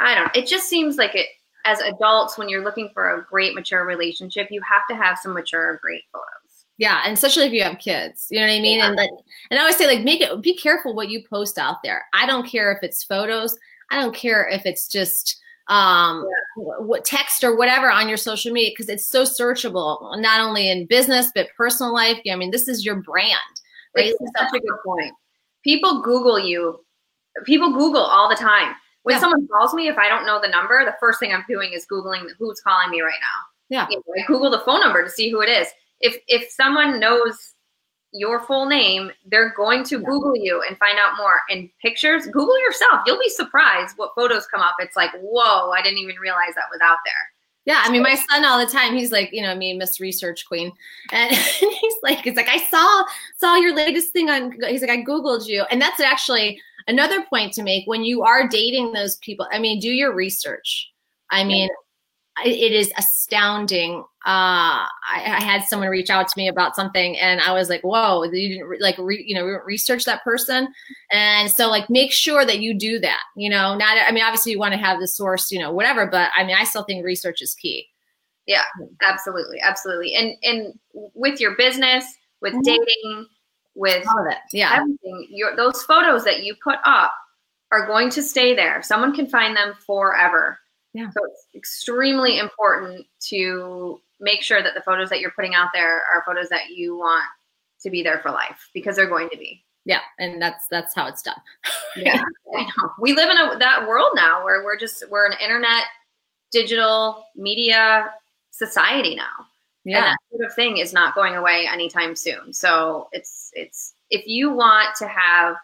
[0.00, 1.26] I don't it just seems like it
[1.66, 5.32] as adults when you're looking for a great mature relationship, you have to have some
[5.32, 6.66] mature great photos.
[6.76, 8.78] yeah and especially if you have kids you know what i mean?
[8.80, 8.88] Yeah.
[8.88, 9.10] and like
[9.50, 12.04] and i always say like make it be careful what you post out there.
[12.12, 13.56] I don't care if it's photos.
[13.90, 18.52] I don't care if it's just um wh- what text or whatever on your social
[18.52, 22.18] media because it's so searchable not only in business but personal life.
[22.30, 22.50] I mean?
[22.50, 23.38] This is your brand
[23.96, 25.14] right It's such a good point.
[25.62, 26.84] People Google you.
[27.44, 28.74] People Google all the time.
[29.02, 29.20] When Yeah.
[29.20, 31.86] someone calls me, if I don't know the number, the first thing I'm doing is
[31.86, 33.44] Googling who's calling me right now.
[33.68, 33.86] Yeah.
[33.90, 35.68] You know, I Google the phone number to see who it is.
[36.00, 37.54] If if someone knows
[38.12, 40.06] your full name, they're going to Yeah.
[40.06, 41.40] Google you and find out more.
[41.50, 43.02] And pictures, Google yourself.
[43.06, 44.76] You'll be surprised what photos come up.
[44.78, 47.14] It's like, whoa, I didn't even realize that was out there.
[47.64, 48.94] Yeah, I mean, my son all the time.
[48.94, 50.70] He's like, you know, me, Miss Research Queen,
[51.12, 53.04] and he's like, he's like, I saw
[53.36, 54.52] saw your latest thing on.
[54.68, 58.46] He's like, I googled you, and that's actually another point to make when you are
[58.48, 59.46] dating those people.
[59.50, 60.90] I mean, do your research.
[61.30, 61.70] I mean,
[62.42, 64.00] it is astounding.
[64.26, 67.82] Uh, I, I, had someone reach out to me about something, and I was like,
[67.82, 70.68] "Whoa, you didn't re- like re- you know research that person."
[71.12, 73.20] And so, like, make sure that you do that.
[73.36, 76.06] You know, not I mean, obviously, you want to have the source, you know, whatever.
[76.06, 77.86] But I mean, I still think research is key.
[78.46, 78.62] Yeah,
[79.02, 80.14] absolutely, absolutely.
[80.14, 82.04] And and with your business,
[82.40, 82.62] with mm-hmm.
[82.62, 83.26] dating,
[83.74, 85.28] with all of it, yeah, everything.
[85.30, 87.12] Your those photos that you put up
[87.70, 88.82] are going to stay there.
[88.82, 90.58] Someone can find them forever.
[90.94, 91.10] Yeah.
[91.10, 96.04] So it's extremely important to make sure that the photos that you're putting out there
[96.04, 97.24] are photos that you want
[97.82, 99.64] to be there for life because they're going to be.
[99.84, 101.40] Yeah, and that's that's how it's done.
[101.96, 102.22] yeah,
[102.56, 102.90] I know.
[102.98, 105.84] We live in a, that world now where we're just we're an internet,
[106.50, 108.10] digital media
[108.50, 109.46] society now.
[109.84, 112.54] Yeah, and that sort of thing is not going away anytime soon.
[112.54, 115.56] So it's it's if you want to have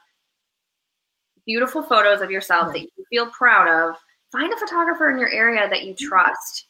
[1.47, 2.75] beautiful photos of yourself right.
[2.75, 3.97] that you feel proud of,
[4.33, 6.67] find a photographer in your area that you trust.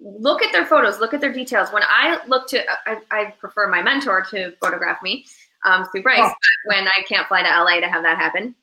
[0.00, 1.72] Look at their photos, look at their details.
[1.72, 5.24] When I look to, I, I prefer my mentor to photograph me
[5.64, 6.34] um, Sue Bryce oh.
[6.66, 8.54] when I can't fly to LA to have that happen.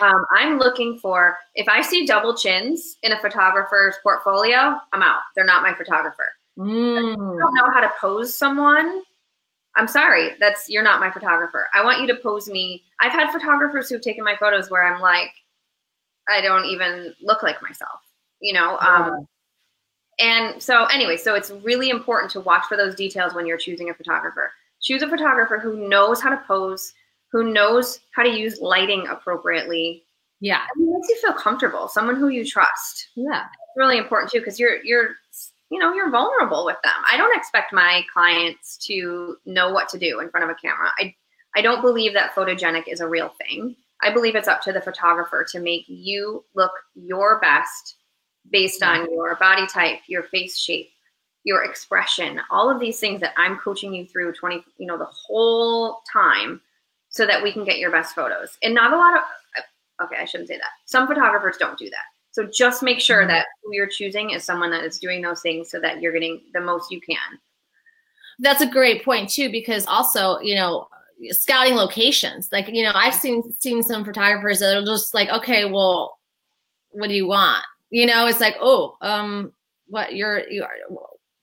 [0.00, 5.20] Um, I'm looking for, if I see double chins in a photographer's portfolio, I'm out.
[5.34, 6.28] They're not my photographer.
[6.58, 7.12] Mm.
[7.14, 9.02] I don't know how to pose someone.
[9.76, 11.68] I'm sorry, that's you're not my photographer.
[11.72, 12.82] I want you to pose me.
[13.00, 15.30] I've had photographers who've taken my photos where I'm like,
[16.28, 18.00] I don't even look like myself,
[18.40, 18.78] you know?
[18.78, 19.26] Um,
[20.18, 23.90] and so, anyway, so it's really important to watch for those details when you're choosing
[23.90, 24.52] a photographer.
[24.82, 26.92] Choose a photographer who knows how to pose,
[27.32, 30.04] who knows how to use lighting appropriately.
[30.40, 30.62] Yeah.
[30.76, 33.08] And makes you feel comfortable, someone who you trust.
[33.16, 33.42] Yeah.
[33.44, 35.10] It's really important too, because you're, you're,
[35.70, 36.94] you know, you're vulnerable with them.
[37.10, 40.90] I don't expect my clients to know what to do in front of a camera.
[40.98, 41.14] I,
[41.56, 43.76] I don't believe that photogenic is a real thing.
[44.02, 47.96] I believe it's up to the photographer to make you look your best
[48.50, 50.90] based on your body type, your face shape,
[51.44, 55.06] your expression, all of these things that I'm coaching you through 20, you know, the
[55.06, 56.60] whole time
[57.10, 58.58] so that we can get your best photos.
[58.62, 59.22] And not a lot of
[60.00, 60.70] okay, I shouldn't say that.
[60.84, 62.04] Some photographers don't do that.
[62.30, 63.28] So just make sure mm-hmm.
[63.28, 66.40] that who you're choosing is someone that is doing those things so that you're getting
[66.52, 67.38] the most you can.
[68.38, 70.88] That's a great point too, because also, you know,
[71.30, 72.50] scouting locations.
[72.52, 76.18] Like, you know, I've seen seen some photographers that are just like, okay, well,
[76.90, 77.64] what do you want?
[77.90, 79.52] You know, it's like, oh, um,
[79.86, 80.74] what you're you are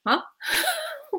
[0.05, 0.21] huh?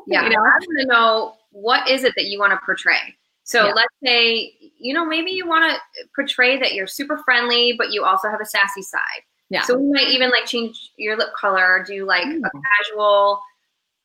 [0.06, 0.36] Yeah, you know?
[0.36, 3.16] I want to know what is it that you want to portray.
[3.44, 3.72] So yeah.
[3.72, 8.04] let's say, you know, maybe you want to portray that you're super friendly, but you
[8.04, 9.22] also have a sassy side.
[9.48, 9.62] Yeah.
[9.62, 12.40] So we might even like change your lip color, do like mm.
[12.44, 12.50] a
[12.84, 13.40] casual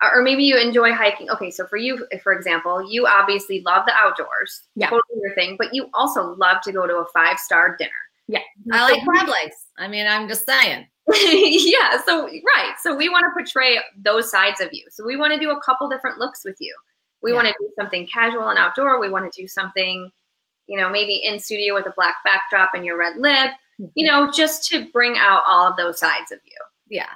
[0.02, 1.30] or maybe you enjoy hiking.
[1.30, 5.56] Okay, so for you, for example, you obviously love the outdoors, yeah, totally your thing,
[5.58, 7.92] but you also love to go to a five star dinner.
[8.28, 8.40] Yeah,
[8.72, 9.56] I like crab legs.
[9.78, 10.88] I mean, I'm just saying.
[11.14, 14.86] yeah, so right, so we want to portray those sides of you.
[14.90, 16.76] So we want to do a couple different looks with you.
[17.22, 17.36] We yeah.
[17.36, 19.00] want to do something casual and outdoor.
[19.00, 20.10] We want to do something,
[20.68, 23.52] you know, maybe in studio with a black backdrop and your red lip.
[23.80, 23.86] Mm-hmm.
[23.96, 26.58] You know, just to bring out all of those sides of you.
[26.88, 27.10] Yeah,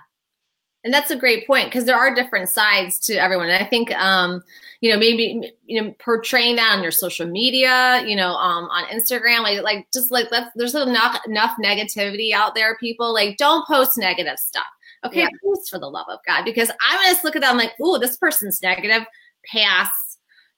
[0.85, 3.49] and that's a great point because there are different sides to everyone.
[3.49, 4.43] And I think, um,
[4.81, 8.85] you know, maybe you know, portraying that on your social media, you know, um, on
[8.85, 12.77] Instagram, like, like just like let's, there's enough enough negativity out there.
[12.77, 14.67] People like don't post negative stuff.
[15.03, 15.27] Okay, yeah.
[15.43, 17.51] post for the love of God, because I'm gonna look at that.
[17.51, 19.05] I'm like, oh, this person's negative.
[19.51, 19.89] Pass.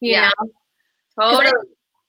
[0.02, 0.30] You yeah.
[0.40, 1.52] know, totally.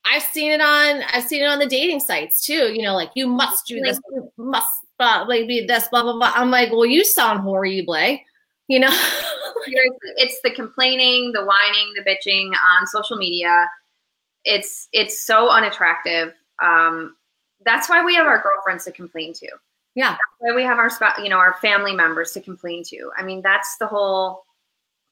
[0.04, 2.72] I've seen it on I've seen it on the dating sites too.
[2.72, 6.14] You know, like you must do this, you must blah, like be this, blah, blah,
[6.14, 6.32] blah.
[6.34, 8.18] I'm like, well, you sound horrible,
[8.68, 8.90] you know?
[9.66, 13.68] it's the complaining, the whining, the bitching on social media.
[14.44, 16.32] It's it's so unattractive.
[16.62, 17.16] Um,
[17.64, 19.48] that's why we have our girlfriends to complain to.
[19.94, 20.10] Yeah.
[20.10, 20.90] That's why we have our
[21.22, 23.10] you know our family members to complain to.
[23.16, 24.44] I mean, that's the whole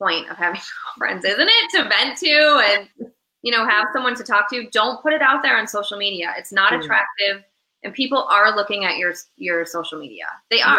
[0.00, 0.60] point of having
[0.96, 1.70] friends, isn't it?
[1.72, 3.10] To vent to and
[3.42, 4.68] you know have someone to talk to.
[4.70, 6.34] Don't put it out there on social media.
[6.38, 7.44] It's not attractive
[7.86, 10.24] and people are looking at your your social media.
[10.50, 10.78] They are.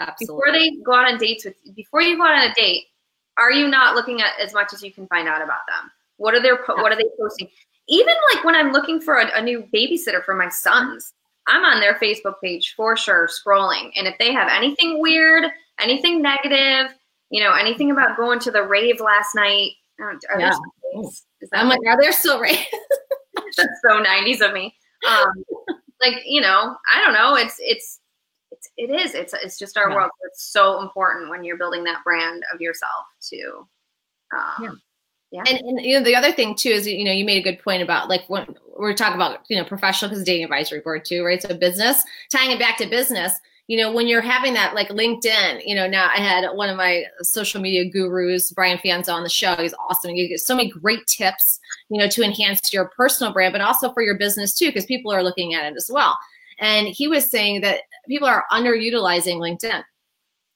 [0.00, 0.34] Yeah, absolutely.
[0.34, 2.86] Before they go out on dates with before you go out on a date,
[3.36, 5.90] are you not looking at as much as you can find out about them?
[6.16, 7.48] What are their what are they posting?
[7.88, 11.12] Even like when I'm looking for a, a new babysitter for my sons,
[11.46, 13.90] I'm on their Facebook page for sure, scrolling.
[13.94, 15.44] And if they have anything weird,
[15.78, 16.96] anything negative,
[17.28, 20.54] you know, anything about going to the rave last night, are yeah.
[21.52, 22.58] I'm like, are there still raves?
[23.56, 24.74] That's so 90s of me.
[25.08, 25.44] Um,
[26.00, 28.00] like you know i don't know it's it's
[28.50, 29.96] it's it is it's it's just our yeah.
[29.96, 33.66] world it's so important when you're building that brand of yourself to
[34.34, 34.70] um, yeah.
[35.32, 35.42] Yeah.
[35.48, 37.62] And, and you know the other thing too is you know you made a good
[37.62, 41.24] point about like when we're talking about you know professional because dating advisory board too
[41.24, 43.34] right so business tying it back to business
[43.68, 46.76] you know, when you're having that like LinkedIn, you know, now I had one of
[46.76, 49.56] my social media gurus, Brian Fanzo, on the show.
[49.56, 50.12] He's awesome.
[50.12, 53.92] You get so many great tips, you know, to enhance your personal brand, but also
[53.92, 56.16] for your business too, because people are looking at it as well.
[56.60, 59.82] And he was saying that people are underutilizing LinkedIn.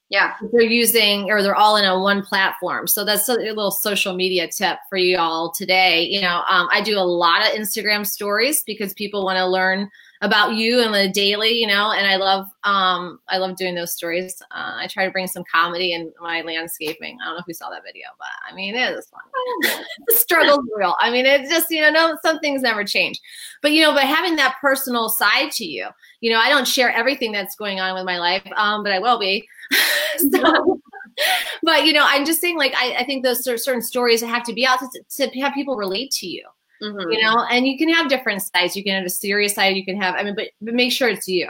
[0.09, 0.35] Yeah.
[0.53, 2.87] They're using or they're all in a one platform.
[2.87, 6.03] So that's a little social media tip for you all today.
[6.05, 9.89] You know, um, I do a lot of Instagram stories because people want to learn
[10.23, 13.93] about you and the daily, you know, and I love um I love doing those
[13.93, 14.43] stories.
[14.51, 17.17] Uh, I try to bring some comedy in my landscaping.
[17.21, 19.23] I don't know if you saw that video, but I mean it is fun.
[20.09, 20.95] the struggle's real.
[21.01, 23.19] I mean it's just, you know, no some things never change.
[23.63, 25.89] But you know, but having that personal side to you,
[26.21, 28.99] you know, I don't share everything that's going on with my life, um, but I
[28.99, 29.49] will be.
[30.19, 30.81] so
[31.63, 34.53] but you know, I'm just saying like I, I think those certain stories have to
[34.53, 36.45] be out to, to have people relate to you
[36.83, 37.11] mm-hmm.
[37.11, 38.77] you know, and you can have different sides.
[38.77, 39.77] You can have a serious side.
[39.77, 41.49] You can have, I mean, but, but make sure it's you.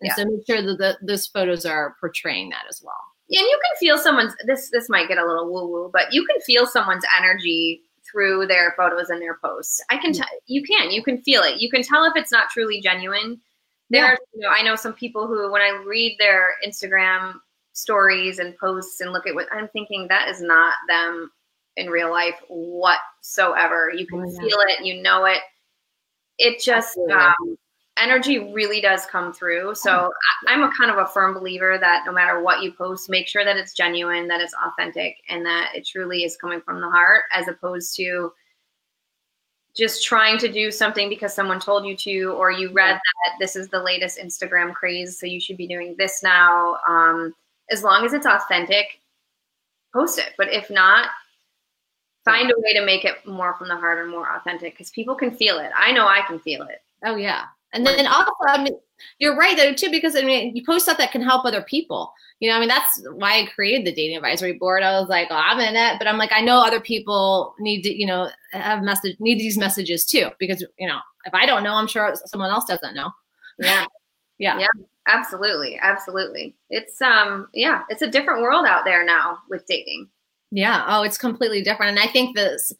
[0.00, 0.14] And yeah.
[0.14, 2.94] so make sure that the, those photos are portraying that as well.
[3.28, 6.12] Yeah, and you can feel someone's this this might get a little woo woo, but
[6.12, 9.80] you can feel someone's energy through their photos and their posts.
[9.90, 11.60] I can tell you can you can feel it.
[11.60, 13.40] You can tell if it's not truly genuine.
[13.90, 14.16] There, yeah.
[14.34, 17.34] you know, I know some people who, when I read their Instagram
[17.74, 21.30] stories and posts and look at what I'm thinking, that is not them
[21.76, 23.92] in real life whatsoever.
[23.94, 24.40] You can oh, yeah.
[24.40, 25.38] feel it, you know it.
[26.38, 27.56] It just um,
[27.98, 29.74] energy really does come through.
[29.74, 30.48] So mm-hmm.
[30.48, 33.44] I'm a kind of a firm believer that no matter what you post, make sure
[33.44, 37.24] that it's genuine, that it's authentic, and that it truly is coming from the heart,
[37.32, 38.32] as opposed to
[39.74, 43.56] just trying to do something because someone told you to, or you read that this
[43.56, 46.76] is the latest Instagram craze, so you should be doing this now.
[46.86, 47.34] Um,
[47.70, 49.00] as long as it's authentic,
[49.94, 50.34] post it.
[50.36, 51.08] But if not,
[52.24, 55.14] find a way to make it more from the heart and more authentic because people
[55.14, 55.70] can feel it.
[55.76, 56.82] I know I can feel it.
[57.04, 57.44] Oh yeah.
[57.72, 58.78] And then also, I mean,
[59.18, 62.12] you're right though too, because I mean, you post stuff that can help other people.
[62.38, 64.82] You know, I mean, that's why I created the dating advisory board.
[64.82, 67.82] I was like, oh, I'm in it, but I'm like, I know other people need
[67.82, 71.62] to, you know, have message need these messages too, because you know, if I don't
[71.62, 73.10] know, I'm sure someone else doesn't know.
[73.58, 73.86] Yeah,
[74.38, 74.66] yeah, yeah,
[75.06, 76.54] absolutely, absolutely.
[76.68, 80.08] It's um, yeah, it's a different world out there now with dating.
[80.52, 80.84] Yeah.
[80.86, 81.96] Oh, it's completely different.
[81.96, 82.72] And I think this,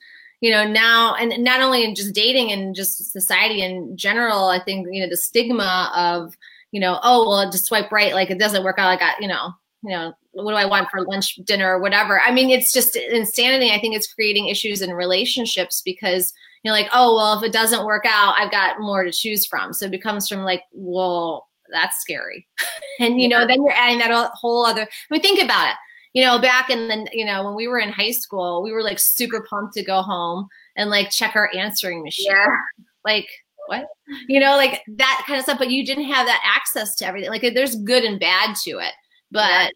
[0.43, 4.63] you know, now, and not only in just dating and just society in general, I
[4.63, 6.37] think, you know, the stigma of,
[6.71, 9.01] you know, oh, well, just swipe right, like it doesn't work out.
[9.01, 12.21] I, you know, you know, what do I want for lunch, dinner, or whatever.
[12.21, 13.71] I mean, it's just insanity.
[13.71, 17.87] I think it's creating issues in relationships because you're like, oh, well, if it doesn't
[17.87, 19.73] work out, I've got more to choose from.
[19.73, 22.47] So it becomes from like, well, that's scary.
[23.01, 25.77] and, you know, then you're adding that whole other, I mean, think about it
[26.13, 28.83] you know, back in the, you know, when we were in high school, we were
[28.83, 30.47] like super pumped to go home
[30.77, 32.31] and like check our answering machine.
[32.31, 32.57] Yeah.
[33.05, 33.29] Like,
[33.67, 33.87] what?
[34.29, 35.59] You know, like that kind of stuff.
[35.59, 37.31] But you didn't have that access to everything.
[37.31, 38.93] Like, there's good and bad to it.
[39.31, 39.69] But, yeah.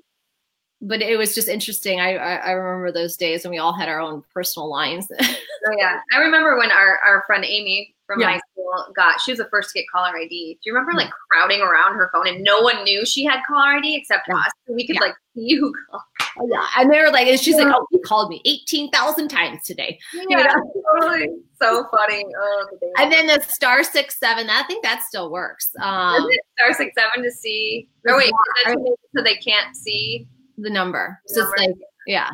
[0.82, 2.00] but it was just interesting.
[2.00, 5.08] I, I, I remember those days when we all had our own personal lines.
[5.66, 8.32] oh yeah, I remember when our our friend Amy from yeah.
[8.32, 10.54] high school got she was the first to get caller ID.
[10.54, 13.76] Do you remember like crowding around her phone and no one knew she had caller
[13.76, 14.36] ID except yeah.
[14.36, 14.52] us?
[14.68, 16.02] we could like see who called.
[16.44, 19.62] Yeah, and they were like, and she's like, "Oh, he called me eighteen thousand times
[19.64, 20.72] today." Yeah, you know?
[21.00, 21.28] totally.
[21.60, 22.24] So funny.
[22.38, 24.50] Oh, the and then the star six seven.
[24.50, 25.70] I think that still works.
[25.80, 27.88] Um, star six seven to see.
[28.08, 28.32] Oh wait,
[29.16, 30.26] so they can't see
[30.58, 31.20] the number.
[31.28, 31.56] The so number.
[31.56, 32.30] it's like, yeah.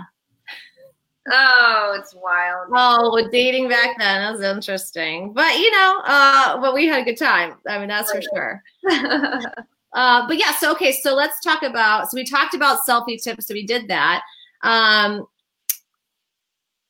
[1.31, 2.71] Oh, it's wild.
[2.75, 5.33] Oh, with dating back then, that was interesting.
[5.33, 7.55] But you know, uh, but we had a good time.
[7.69, 8.62] I mean, that's for sure.
[9.94, 12.11] uh, but yeah, so okay, so let's talk about.
[12.11, 13.46] So we talked about selfie tips.
[13.46, 14.22] So we did that.
[14.62, 15.26] Um,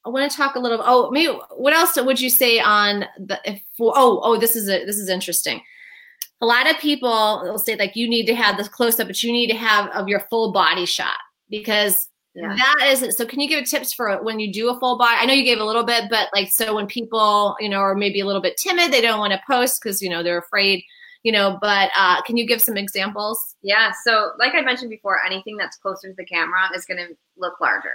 [0.04, 0.82] I want to talk a little.
[0.84, 3.40] Oh, maybe what else would you say on the?
[3.44, 5.62] If, oh, oh, this is a this is interesting.
[6.40, 9.22] A lot of people will say like you need to have this close up, but
[9.22, 11.18] you need to have of your full body shot
[11.50, 12.56] because yeah.
[12.56, 13.26] That is so.
[13.26, 15.16] Can you give tips for when you do a full body?
[15.18, 17.94] I know you gave a little bit, but like so when people you know are
[17.94, 20.82] maybe a little bit timid, they don't want to post because you know they're afraid.
[21.22, 23.54] You know, but uh, can you give some examples?
[23.62, 23.92] Yeah.
[24.04, 27.60] So like I mentioned before, anything that's closer to the camera is going to look
[27.60, 27.94] larger.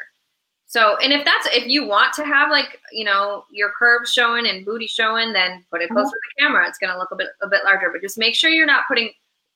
[0.70, 4.48] So, and if that's if you want to have like you know your curves showing
[4.48, 6.12] and booty showing, then put it closer mm-hmm.
[6.12, 6.68] to the camera.
[6.68, 7.90] It's going to look a bit a bit larger.
[7.92, 9.12] But just make sure you're not putting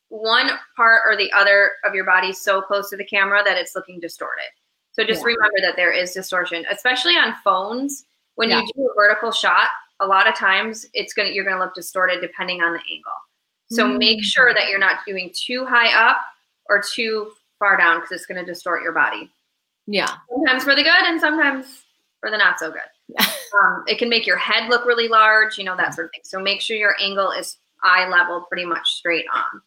[0.07, 3.75] one part or the other of your body so close to the camera that it's
[3.75, 4.51] looking distorted.
[4.93, 5.27] So just yeah.
[5.27, 8.05] remember that there is distortion, especially on phones.
[8.35, 8.61] When yeah.
[8.61, 9.69] you do a vertical shot,
[9.99, 13.11] a lot of times it's gonna you're gonna look distorted depending on the angle.
[13.71, 13.97] So mm-hmm.
[13.97, 16.17] make sure that you're not doing too high up
[16.69, 19.31] or too far down because it's gonna distort your body.
[19.87, 20.09] Yeah.
[20.29, 21.83] Sometimes for the good and sometimes
[22.19, 22.81] for the not so good.
[23.19, 26.21] um, it can make your head look really large, you know, that sort of thing.
[26.23, 29.61] So make sure your angle is eye level pretty much straight on.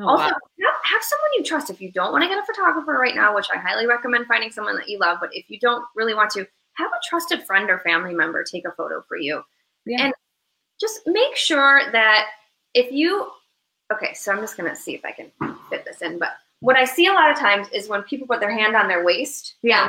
[0.00, 0.28] Oh, also, wow.
[0.28, 1.70] have, have someone you trust.
[1.70, 4.50] If you don't want to get a photographer right now, which I highly recommend finding
[4.50, 6.46] someone that you love, but if you don't really want to,
[6.78, 9.42] have a trusted friend or family member take a photo for you.
[9.84, 10.04] Yeah.
[10.04, 10.14] And
[10.80, 12.26] just make sure that
[12.74, 13.30] if you,
[13.92, 15.30] okay, so I'm just going to see if I can
[15.70, 16.30] fit this in, but
[16.60, 19.04] what I see a lot of times is when people put their hand on their
[19.04, 19.54] waist.
[19.62, 19.88] Yeah.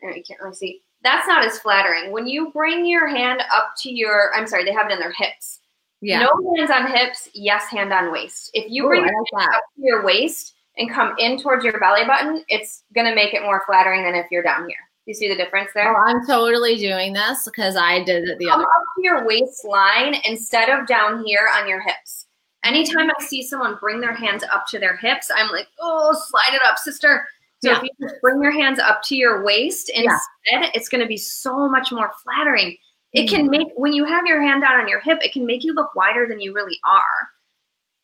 [0.00, 0.82] Here, you can't really see.
[1.02, 2.12] That's not as flattering.
[2.12, 5.12] When you bring your hand up to your, I'm sorry, they have it in their
[5.12, 5.60] hips.
[6.00, 6.20] Yeah.
[6.20, 8.50] No hands on hips, yes, hand on waist.
[8.54, 12.04] If you bring your like up to your waist and come in towards your belly
[12.04, 14.76] button, it's going to make it more flattering than if you're down here.
[15.06, 15.94] You see the difference there?
[15.94, 18.64] Oh, I'm totally doing this because I did it the come other.
[18.64, 22.26] Come up to your waistline instead of down here on your hips.
[22.64, 26.54] Anytime I see someone bring their hands up to their hips, I'm like, oh, slide
[26.54, 27.26] it up, sister.
[27.62, 27.76] So yeah.
[27.76, 30.12] if you just bring your hands up to your waist instead,
[30.50, 30.70] yeah.
[30.74, 32.76] it's going to be so much more flattering.
[33.12, 33.50] It can mm-hmm.
[33.50, 35.94] make when you have your hand down on your hip, it can make you look
[35.94, 37.28] wider than you really are.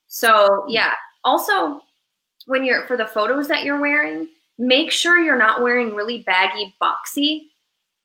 [0.07, 0.93] So yeah.
[1.25, 1.81] Also,
[2.47, 6.75] when you're for the photos that you're wearing, make sure you're not wearing really baggy,
[6.81, 7.51] boxy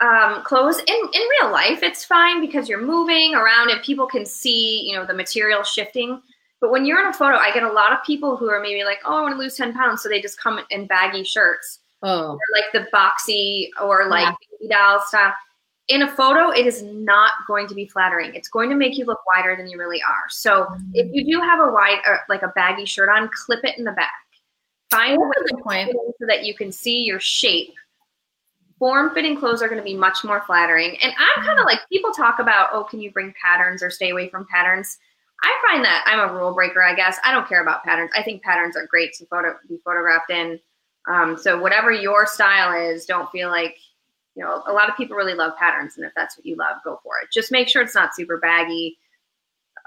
[0.01, 0.79] um, clothes.
[0.79, 4.95] In in real life, it's fine because you're moving around and people can see, you
[4.95, 6.21] know, the material shifting.
[6.65, 8.83] But when you're in a photo, I get a lot of people who are maybe
[8.83, 11.77] like, "Oh, I want to lose ten pounds," so they just come in baggy shirts,
[12.01, 14.75] oh, or like the boxy or like yeah.
[14.75, 15.31] doll style.
[15.89, 18.33] In a photo, it is not going to be flattering.
[18.33, 20.23] It's going to make you look wider than you really are.
[20.29, 20.89] So mm-hmm.
[20.95, 23.83] if you do have a wide, or like a baggy shirt on, clip it in
[23.83, 24.09] the back.
[24.89, 27.75] Find a way point so that you can see your shape.
[28.79, 30.97] Form fitting clothes are going to be much more flattering.
[31.03, 31.77] And I'm kind of mm-hmm.
[31.77, 34.97] like people talk about, oh, can you bring patterns or stay away from patterns?
[35.45, 37.19] I find that I'm a rule breaker, I guess.
[37.23, 38.09] I don't care about patterns.
[38.15, 40.59] I think patterns are great to photo be photographed in.
[41.07, 43.77] Um, so whatever your style is, don't feel like
[44.33, 44.63] you know.
[44.65, 47.13] A lot of people really love patterns, and if that's what you love, go for
[47.21, 47.29] it.
[47.31, 48.97] Just make sure it's not super baggy.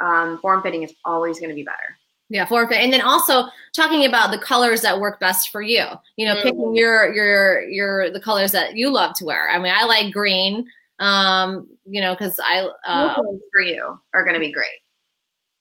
[0.00, 1.98] Um, form fitting is always going to be better.
[2.30, 5.86] Yeah, form fit, and then also talking about the colors that work best for you.
[6.16, 6.48] You know, mm-hmm.
[6.48, 9.50] picking your your your the colors that you love to wear.
[9.50, 10.68] I mean, I like green.
[11.00, 13.16] Um, you know, because I uh,
[13.52, 14.68] for you are going to be great.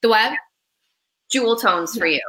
[0.02, 0.34] The web?
[1.30, 2.22] Jewel tones for you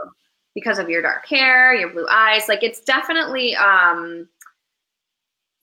[0.55, 2.49] because of your dark hair, your blue eyes.
[2.49, 4.29] Like it's definitely um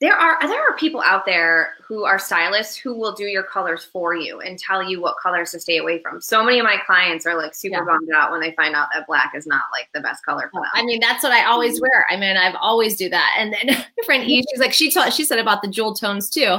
[0.01, 3.85] there are there are people out there who are stylists who will do your colors
[3.85, 6.19] for you and tell you what colors to stay away from.
[6.21, 7.85] So many of my clients are like super yeah.
[7.85, 10.61] bummed out when they find out that black is not like the best color for
[10.61, 10.69] them.
[10.73, 12.05] I mean, that's what I always wear.
[12.09, 13.35] I mean, I've always do that.
[13.37, 16.57] And then friend E, she's like, she taught, she said about the jewel tones too.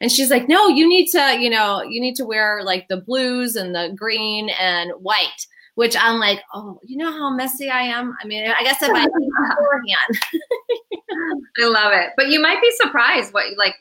[0.00, 2.98] And she's like, no, you need to, you know, you need to wear like the
[2.98, 7.82] blues and the green and white, which I'm like, oh, you know how messy I
[7.82, 8.16] am?
[8.22, 10.42] I mean, I guess if I beforehand.
[11.60, 12.10] I love it.
[12.16, 13.74] But you might be surprised what like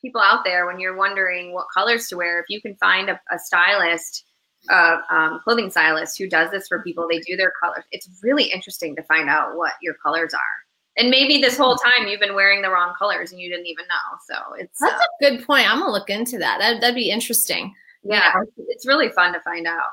[0.00, 2.40] people out there when you're wondering what colors to wear.
[2.40, 4.24] If you can find a, a stylist,
[4.70, 7.84] a um, clothing stylist who does this for people, they do their colors.
[7.90, 10.67] It's really interesting to find out what your colors are.
[10.98, 13.86] And maybe this whole time you've been wearing the wrong colors and you didn't even
[13.86, 14.18] know.
[14.28, 15.70] So it's that's uh, a good point.
[15.70, 16.58] I'm gonna look into that.
[16.58, 17.74] that that'd be interesting.
[18.02, 18.64] Yeah, yeah.
[18.68, 19.90] it's really fun to find out.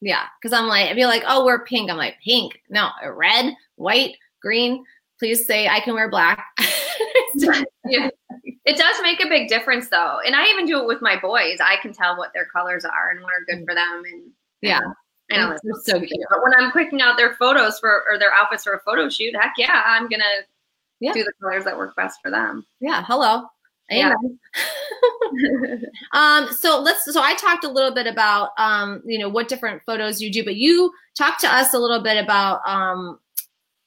[0.00, 1.90] Yeah, because I'm like, I'd be like, oh, we're pink.
[1.90, 2.60] I'm like, pink.
[2.68, 4.84] No, red, white, green.
[5.18, 6.44] Please say I can wear black.
[7.34, 8.10] yeah.
[8.64, 10.18] It does make a big difference though.
[10.24, 11.58] And I even do it with my boys.
[11.60, 14.02] I can tell what their colors are and what are good for them.
[14.04, 14.30] And
[14.60, 14.80] yeah.
[14.82, 14.94] And
[15.36, 16.26] know it's so cute.
[16.30, 19.34] But when I'm picking out their photos for or their outfits for a photo shoot,
[19.34, 20.24] heck yeah, I'm gonna
[21.00, 21.12] yeah.
[21.12, 22.66] do the colors that work best for them.
[22.80, 23.04] Yeah.
[23.06, 23.42] Hello.
[23.90, 24.12] Yeah.
[26.12, 29.82] um, so let's so I talked a little bit about um, you know, what different
[29.86, 33.18] photos you do, but you talked to us a little bit about um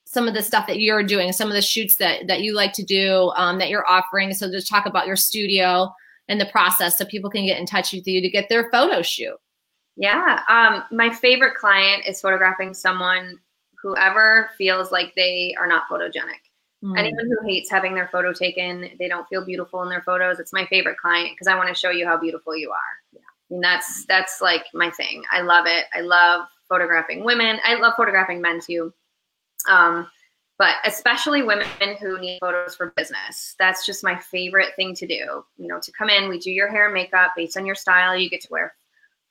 [0.06, 2.74] some of the stuff that you're doing, some of the shoots that that you like
[2.74, 4.34] to do, um, that you're offering.
[4.34, 5.94] So just talk about your studio
[6.28, 9.02] and the process so people can get in touch with you to get their photo
[9.02, 9.38] shoot.
[9.96, 10.42] Yeah.
[10.48, 13.39] Um, my favorite client is photographing someone
[13.82, 16.42] whoever feels like they are not photogenic.
[16.84, 16.98] Mm.
[16.98, 20.39] Anyone who hates having their photo taken, they don't feel beautiful in their photos.
[20.39, 22.78] It's my favorite client because I want to show you how beautiful you are.
[23.14, 23.20] Yeah.
[23.20, 25.24] I mean, that's that's like my thing.
[25.32, 25.86] I love it.
[25.94, 27.60] I love photographing women.
[27.64, 28.94] I love photographing men too.
[29.70, 30.08] Um,
[30.58, 31.68] but especially women
[32.00, 33.56] who need photos for business.
[33.60, 35.44] That's just my favorite thing to do.
[35.58, 38.16] You know, to come in, we do your hair and makeup based on your style.
[38.16, 38.74] You get to wear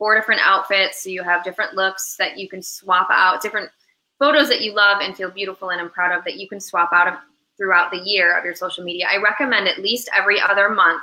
[0.00, 1.04] four different outfits.
[1.04, 3.70] So you have different looks that you can swap out, different
[4.18, 6.90] photos that you love and feel beautiful in and proud of that you can swap
[6.92, 7.14] out of
[7.58, 9.06] throughout the year of your social media.
[9.12, 11.02] I recommend at least every other month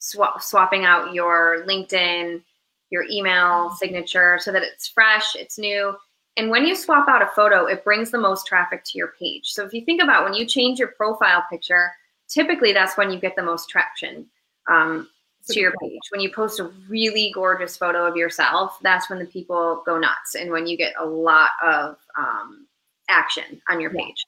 [0.00, 2.42] swap, swapping out your LinkedIn,
[2.90, 5.94] your email signature so that it's fresh, it's new.
[6.36, 9.52] And when you swap out a photo, it brings the most traffic to your page.
[9.52, 11.92] So if you think about when you change your profile picture,
[12.28, 14.26] typically that's when you get the most traction.
[14.68, 15.08] Um,
[15.48, 16.00] to your page.
[16.10, 20.34] When you post a really gorgeous photo of yourself, that's when the people go nuts
[20.34, 22.66] and when you get a lot of um,
[23.08, 24.24] action on your page.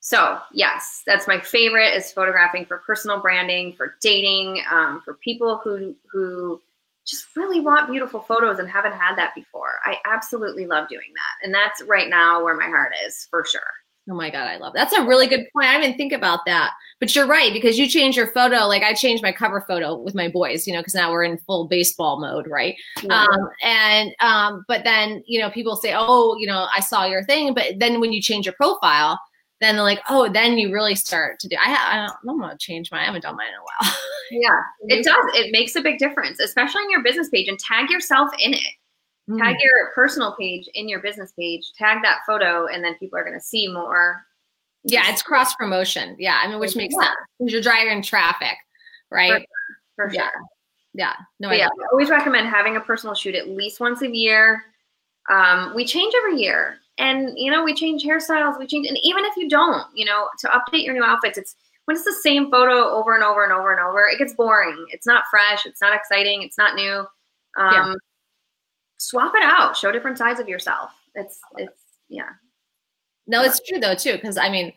[0.00, 5.60] So yes, that's my favorite is photographing for personal branding, for dating, um, for people
[5.62, 6.62] who who
[7.04, 9.80] just really want beautiful photos and haven't had that before.
[9.84, 13.62] I absolutely love doing that, and that's right now where my heart is for sure.
[14.08, 14.90] Oh my God, I love that.
[14.90, 15.66] That's a really good point.
[15.66, 16.72] I didn't think about that.
[17.00, 18.66] But you're right, because you change your photo.
[18.66, 21.38] Like I changed my cover photo with my boys, you know, because now we're in
[21.38, 22.76] full baseball mode, right?
[23.02, 23.24] Yeah.
[23.24, 27.24] Um, and um, but then, you know, people say, Oh, you know, I saw your
[27.24, 27.52] thing.
[27.52, 29.18] But then when you change your profile,
[29.60, 31.56] then they're like, oh, then you really start to do.
[31.56, 33.02] I, ha- I don't, I'm gonna change mine.
[33.02, 33.96] I haven't done mine in a while.
[34.30, 34.60] yeah,
[34.96, 35.24] it does.
[35.34, 38.74] It makes a big difference, especially on your business page, and tag yourself in it.
[39.28, 39.38] Mm.
[39.38, 41.72] Tag your personal page in your business page.
[41.76, 44.24] Tag that photo, and then people are gonna see more.
[44.84, 46.16] Yeah, it's cross promotion.
[46.18, 47.06] Yeah, I mean, which makes yeah.
[47.06, 48.56] sense because you're driving traffic,
[49.10, 49.46] right?
[49.96, 50.22] For, for sure.
[50.22, 50.30] Yeah.
[50.94, 51.12] Yeah.
[51.40, 51.66] No, I yeah.
[51.66, 54.62] I always recommend having a personal shoot at least once a year.
[55.28, 59.24] Um, we change every year and you know we change hairstyles we change and even
[59.24, 62.50] if you don't you know to update your new outfits it's when it's the same
[62.50, 65.80] photo over and over and over and over it gets boring it's not fresh it's
[65.80, 67.04] not exciting it's not new
[67.58, 67.94] um, yeah.
[68.98, 72.30] Swap it out show different sides of yourself it's it's yeah
[73.26, 74.72] no it's true though too because i mean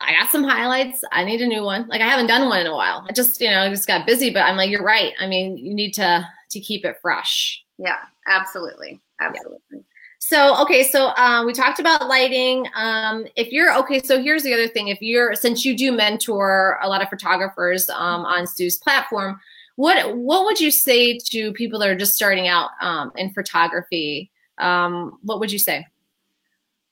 [0.00, 1.02] I got some highlights.
[1.10, 1.88] I need a new one.
[1.88, 3.04] Like I haven't done one in a while.
[3.08, 5.12] I just, you know, I just got busy, but I'm like, you're right.
[5.18, 7.64] I mean, you need to to keep it fresh.
[7.78, 9.00] Yeah, absolutely.
[9.20, 9.58] Absolutely.
[9.72, 9.80] Yeah.
[10.20, 12.66] So, okay, so um, we talked about lighting.
[12.74, 14.88] Um, if you're okay, so here's the other thing.
[14.88, 19.40] If you're, since you do mentor a lot of photographers um, on Sue's platform,
[19.78, 24.28] what what would you say to people that are just starting out um, in photography?
[24.58, 25.86] Um, what would you say?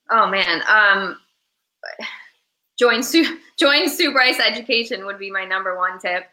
[0.08, 1.18] Oh man, um,
[2.78, 6.26] join Sue join Sue Bryce Education would be my number one tip.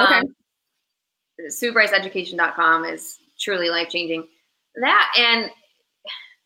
[0.00, 0.20] okay.
[0.20, 0.34] Um,
[1.46, 4.26] SueBryceEducation.com is truly life changing.
[4.76, 5.50] That and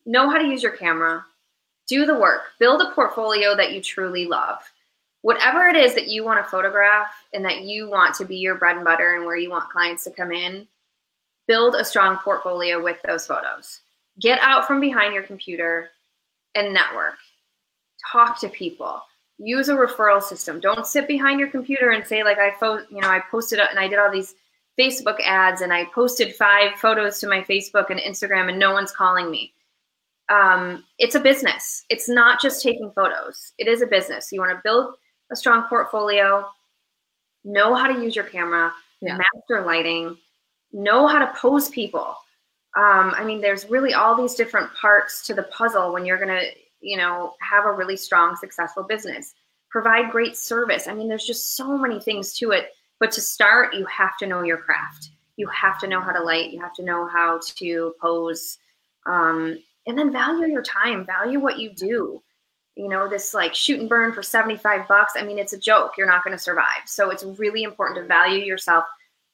[0.04, 1.24] know how to use your camera,
[1.86, 4.58] do the work, build a portfolio that you truly love.
[5.22, 8.56] Whatever it is that you want to photograph and that you want to be your
[8.56, 10.66] bread and butter and where you want clients to come in,
[11.46, 13.80] build a strong portfolio with those photos.
[14.20, 15.90] Get out from behind your computer
[16.54, 17.14] and network.
[18.10, 19.00] Talk to people.
[19.38, 20.60] Use a referral system.
[20.60, 23.78] Don't sit behind your computer and say like I fo- you know I posted and
[23.78, 24.34] I did all these
[24.78, 28.92] Facebook ads and I posted five photos to my Facebook and Instagram and no one's
[28.92, 29.52] calling me
[30.32, 31.84] um, it's a business.
[31.90, 33.52] It's not just taking photos.
[33.58, 34.32] It is a business.
[34.32, 34.94] You want to build
[35.33, 36.47] a strong portfolio,
[37.45, 39.16] know how to use your camera, yeah.
[39.16, 40.16] master lighting,
[40.72, 42.14] know how to pose people.
[42.76, 46.28] Um, I mean, there's really all these different parts to the puzzle when you're going
[46.28, 46.47] to,
[46.80, 49.35] you know, have a really strong, successful business.
[49.70, 50.87] Provide great service.
[50.87, 52.70] I mean, there's just so many things to it.
[53.01, 55.11] But to start, you have to know your craft.
[55.37, 56.51] You have to know how to light.
[56.51, 58.59] You have to know how to pose.
[59.07, 62.22] Um, and then value your time, value what you do.
[62.74, 65.12] You know, this like shoot and burn for 75 bucks.
[65.16, 65.92] I mean, it's a joke.
[65.98, 66.82] You're not going to survive.
[66.86, 68.84] So it's really important to value yourself,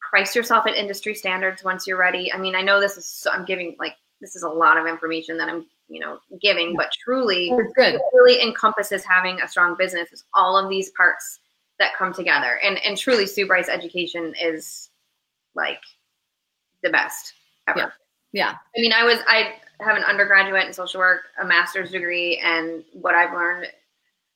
[0.00, 2.32] price yourself at industry standards once you're ready.
[2.32, 5.38] I mean, I know this is, I'm giving like, this is a lot of information
[5.38, 10.12] that I'm, you know, giving, but truly, oh, it really encompasses having a strong business
[10.12, 11.38] is all of these parts
[11.78, 12.58] that come together.
[12.64, 14.90] And, and truly, Sue Bryce education is
[15.54, 15.80] like
[16.82, 17.34] the best
[17.68, 17.78] ever.
[17.78, 17.90] Yeah.
[18.32, 18.50] Yeah.
[18.76, 22.84] I mean, I was, I, have an undergraduate in social work, a master's degree, and
[22.92, 23.66] what I've learned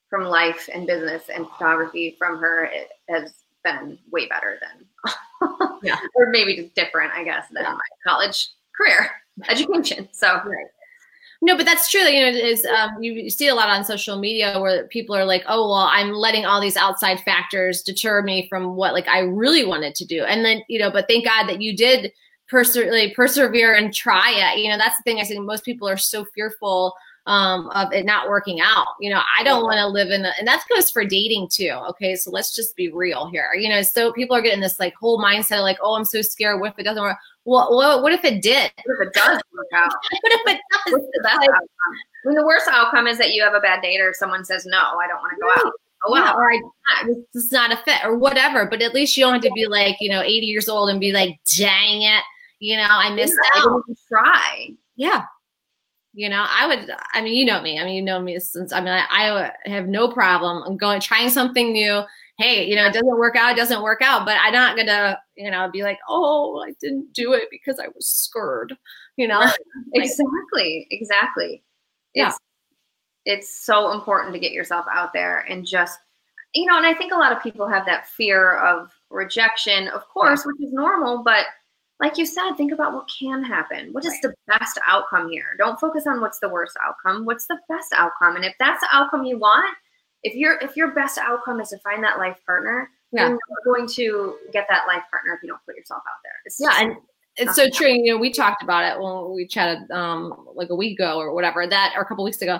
[0.09, 2.68] from life and business and photography from her
[3.09, 3.34] has
[3.64, 7.72] been way better than, yeah, or maybe just different, I guess, than yeah.
[7.72, 9.11] my college career
[9.49, 10.09] education.
[10.12, 10.28] So.
[10.45, 10.66] Right.
[11.45, 12.03] No, but that's true.
[12.03, 15.43] You know, is um, you see a lot on social media where people are like,
[15.49, 19.64] "Oh, well, I'm letting all these outside factors deter me from what like I really
[19.64, 22.12] wanted to do." And then, you know, but thank God that you did
[22.53, 24.61] perse- persevere and try it.
[24.61, 26.94] You know, that's the thing I think most people are so fearful
[27.26, 28.88] um, of it not working out.
[29.00, 31.70] You know, I don't want to live in, a, and that goes for dating too.
[31.90, 33.50] Okay, so let's just be real here.
[33.57, 36.20] You know, so people are getting this like whole mindset of like, oh, I'm so
[36.20, 36.61] scared.
[36.61, 37.16] What if it doesn't work?
[37.44, 38.70] Well, what, what if it did?
[38.84, 39.92] What if it does work out?
[40.20, 40.92] what if it does?
[40.92, 41.50] The like.
[41.50, 44.64] I mean, the worst outcome is that you have a bad date or someone says,
[44.64, 45.72] no, I don't want to go out.
[46.05, 46.59] Oh, yeah, or I,
[47.32, 48.66] this is not a fit or whatever.
[48.66, 51.00] But at least you don't have to be like, you know, 80 years old and
[51.00, 52.22] be like, dang it,
[52.63, 53.83] you know, I missed yeah, out.
[53.91, 54.71] I try.
[54.95, 55.25] Yeah.
[56.15, 57.81] You know, I would, I mean, you know me.
[57.81, 60.63] I mean, you know me since, I mean, I, I have no problem.
[60.65, 62.03] I'm going, trying something new.
[62.39, 64.87] Hey, you know, it doesn't work out, it doesn't work out, but I'm not going
[64.87, 68.77] to, you know, be like, oh, I didn't do it because I was scared,
[69.17, 69.41] you know?
[69.41, 69.57] Right.
[69.95, 70.87] exactly.
[70.93, 71.65] Exactly.
[72.15, 72.29] Yeah.
[72.29, 72.39] It's,
[73.25, 75.99] it's so important to get yourself out there and just,
[76.55, 80.07] you know, and I think a lot of people have that fear of rejection, of
[80.09, 81.47] course, which is normal, but
[82.03, 83.92] like you said, think about what can happen.
[83.92, 85.55] What is the best outcome here?
[85.57, 87.24] Don't focus on what's the worst outcome.
[87.24, 88.34] What's the best outcome?
[88.34, 89.72] And if that's the outcome you want,
[90.24, 93.28] if your if your best outcome is to find that life partner, yeah.
[93.28, 96.32] you're going to get that life partner if you don't put yourself out there.
[96.44, 96.96] It's yeah, and
[97.36, 97.88] it's so true.
[97.88, 101.32] You know, we talked about it when we chatted um, like a week ago or
[101.32, 102.59] whatever that, or a couple weeks ago.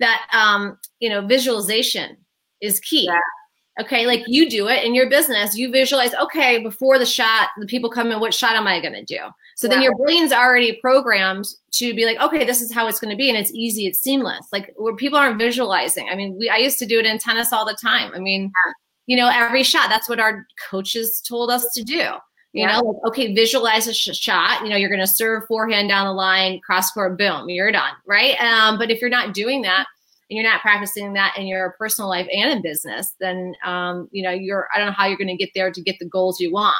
[0.00, 2.16] That um, you know, visualization
[2.62, 3.04] is key.
[3.04, 3.18] Yeah.
[3.80, 7.66] Okay, like you do it in your business, you visualize, okay, before the shot, the
[7.66, 9.18] people come in, what shot am I gonna do?
[9.54, 13.16] So then your brain's already programmed to be like, okay, this is how it's gonna
[13.16, 14.48] be, and it's easy, it's seamless.
[14.52, 16.08] Like where people aren't visualizing.
[16.10, 18.12] I mean, we I used to do it in tennis all the time.
[18.14, 18.72] I mean, yeah.
[19.06, 22.14] you know, every shot, that's what our coaches told us to do.
[22.54, 22.80] You yeah.
[22.80, 24.62] know, like, okay, visualize a sh- shot.
[24.62, 27.92] You know, you're going to serve forehand down the line, cross court, boom, you're done,
[28.06, 28.40] right?
[28.40, 29.86] Um, but if you're not doing that,
[30.30, 34.22] and you're not practicing that in your personal life and in business, then um, you
[34.22, 34.68] know you're.
[34.74, 36.76] I don't know how you're going to get there to get the goals you want.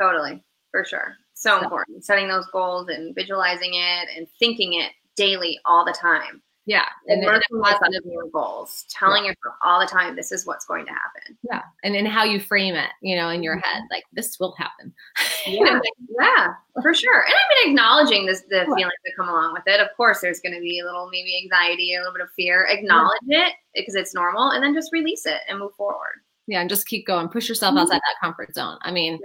[0.00, 1.14] Totally, for sure.
[1.34, 2.04] So, so important.
[2.04, 6.42] Setting those goals and visualizing it and thinking it daily all the time.
[6.64, 6.84] Yeah.
[7.08, 9.30] And, and positive your goals, telling yeah.
[9.30, 11.36] yourself all the time, this is what's going to happen.
[11.42, 11.62] Yeah.
[11.82, 13.68] And then how you frame it, you know, in your mm-hmm.
[13.68, 14.92] head, like this will happen.
[15.44, 15.80] Yeah.
[16.20, 17.20] yeah, for sure.
[17.20, 18.64] And I mean, acknowledging this, the yeah.
[18.76, 19.80] feelings that come along with it.
[19.80, 22.64] Of course, there's going to be a little maybe anxiety, a little bit of fear.
[22.70, 23.48] Acknowledge yeah.
[23.48, 26.20] it because it's normal and then just release it and move forward.
[26.46, 26.60] Yeah.
[26.60, 27.28] And just keep going.
[27.28, 27.78] Push yourself mm-hmm.
[27.78, 28.78] outside that comfort zone.
[28.82, 29.18] I mean,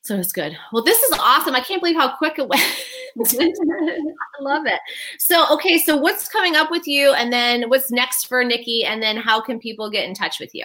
[0.00, 0.56] so it's good.
[0.72, 1.54] Well, this is awesome.
[1.54, 2.62] I can't believe how quick it went.
[3.20, 4.80] I love it.
[5.18, 9.02] So, okay, so what's coming up with you, and then what's next for Nikki, and
[9.02, 10.64] then how can people get in touch with you?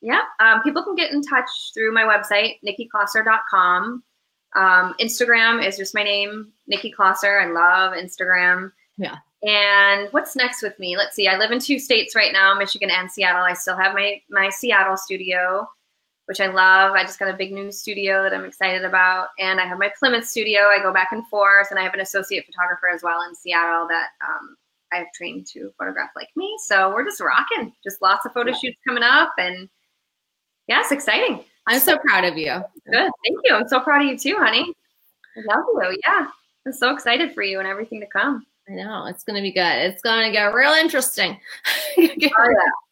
[0.00, 4.02] Yeah, um, people can get in touch through my website, nikkiclosser.com.
[4.56, 7.40] Um, Instagram is just my name, Nikki Closser.
[7.40, 8.72] I love Instagram.
[8.96, 9.16] Yeah.
[9.42, 10.96] And what's next with me?
[10.96, 11.28] Let's see.
[11.28, 13.42] I live in two states right now, Michigan and Seattle.
[13.42, 15.68] I still have my my Seattle studio
[16.28, 16.92] which I love.
[16.92, 19.28] I just got a big new studio that I'm excited about.
[19.38, 20.60] And I have my Plymouth studio.
[20.64, 23.88] I go back and forth, and I have an associate photographer as well in Seattle
[23.88, 24.54] that um,
[24.92, 26.54] I have trained to photograph like me.
[26.66, 27.72] So we're just rocking.
[27.82, 29.70] Just lots of photo shoots coming up, and
[30.66, 31.44] yeah, it's exciting.
[31.66, 32.62] I'm so proud of you.
[32.90, 33.10] Good.
[33.24, 33.54] Thank you.
[33.54, 34.74] I'm so proud of you too, honey.
[35.34, 35.98] I love you.
[36.06, 36.26] Yeah.
[36.66, 38.44] I'm so excited for you and everything to come.
[38.68, 39.60] I know it's going to be good.
[39.62, 41.38] It's going to get real interesting.
[41.98, 42.28] oh, yeah.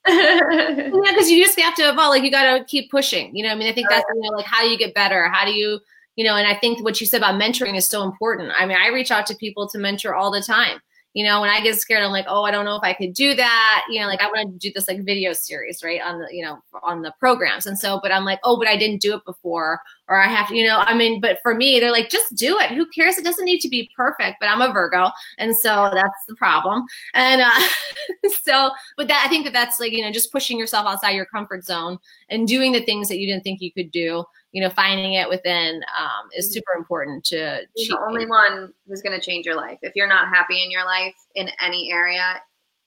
[0.88, 2.10] because you just have to evolve.
[2.10, 3.34] Like you got to keep pushing.
[3.36, 5.28] You know, I mean, I think that's you know, like how do you get better?
[5.28, 5.80] How do you,
[6.16, 6.36] you know?
[6.36, 8.52] And I think what you said about mentoring is so important.
[8.56, 10.80] I mean, I reach out to people to mentor all the time
[11.16, 13.14] you know when i get scared i'm like oh i don't know if i could
[13.14, 16.20] do that you know like i want to do this like video series right on
[16.20, 19.00] the you know on the programs and so but i'm like oh but i didn't
[19.00, 21.92] do it before or i have to you know i mean but for me they're
[21.92, 24.72] like just do it who cares it doesn't need to be perfect but i'm a
[24.72, 26.84] virgo and so that's the problem
[27.14, 27.68] and uh
[28.42, 31.26] so but that i think that that's like you know just pushing yourself outside your
[31.26, 31.98] comfort zone
[32.30, 34.24] and doing the things that you didn't think you could do
[34.56, 37.60] you know, finding it within um, is super important to.
[37.74, 39.78] The only one who's going to change your life.
[39.82, 42.40] If you're not happy in your life in any area,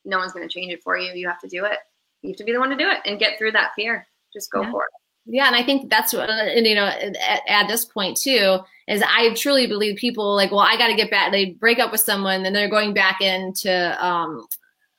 [0.03, 1.13] no one's going to change it for you.
[1.13, 1.77] You have to do it.
[2.23, 4.07] You have to be the one to do it and get through that fear.
[4.33, 4.71] Just go yeah.
[4.71, 4.89] for it.
[5.25, 8.57] Yeah, and I think that's what, and you know, at, at, this point too,
[8.87, 11.31] is I truly believe people like, well, I got to get back.
[11.31, 14.47] They break up with someone, then they're going back into, um,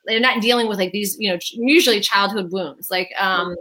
[0.05, 3.55] they're not dealing with like these, you know, usually childhood wounds, like, um,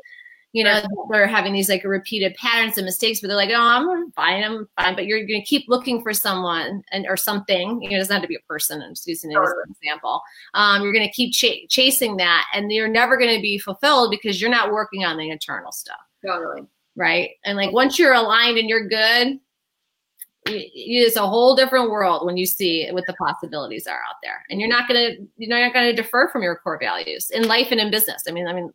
[0.52, 4.10] you know they're having these like repeated patterns and mistakes but they're like oh i'm
[4.12, 7.90] fine i'm fine but you're going to keep looking for someone and or something you
[7.90, 10.20] know it doesn't have to be a person i'm just using it as an example
[10.54, 14.10] um, you're going to keep ch- chasing that and you're never going to be fulfilled
[14.10, 16.62] because you're not working on the internal stuff totally
[16.96, 19.38] right and like once you're aligned and you're good
[20.46, 24.58] it's a whole different world when you see what the possibilities are out there and
[24.58, 27.68] you're not going to you're not going to defer from your core values in life
[27.70, 28.72] and in business i mean i mean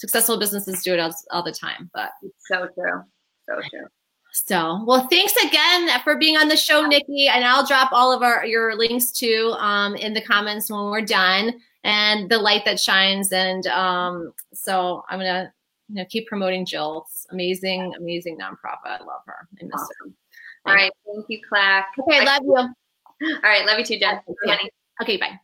[0.00, 1.90] successful businesses do it all, all the time.
[1.92, 3.02] But it's so true.
[3.46, 3.86] So true.
[4.32, 7.28] So, well, thanks again for being on the show, Nikki.
[7.28, 11.04] And I'll drop all of our your links too um, in the comments when we're
[11.04, 13.32] done, and the light that shines.
[13.32, 15.52] And um, so, I'm gonna
[15.90, 19.00] you know keep promoting Jill's amazing, amazing nonprofit.
[19.00, 19.48] I love her.
[19.60, 20.14] I miss awesome.
[20.64, 20.70] her.
[20.70, 21.88] All right, thank you, Clack.
[21.98, 22.56] Okay, I love you.
[22.56, 24.20] All right, love you too, Jen.
[25.02, 25.40] Okay, bye.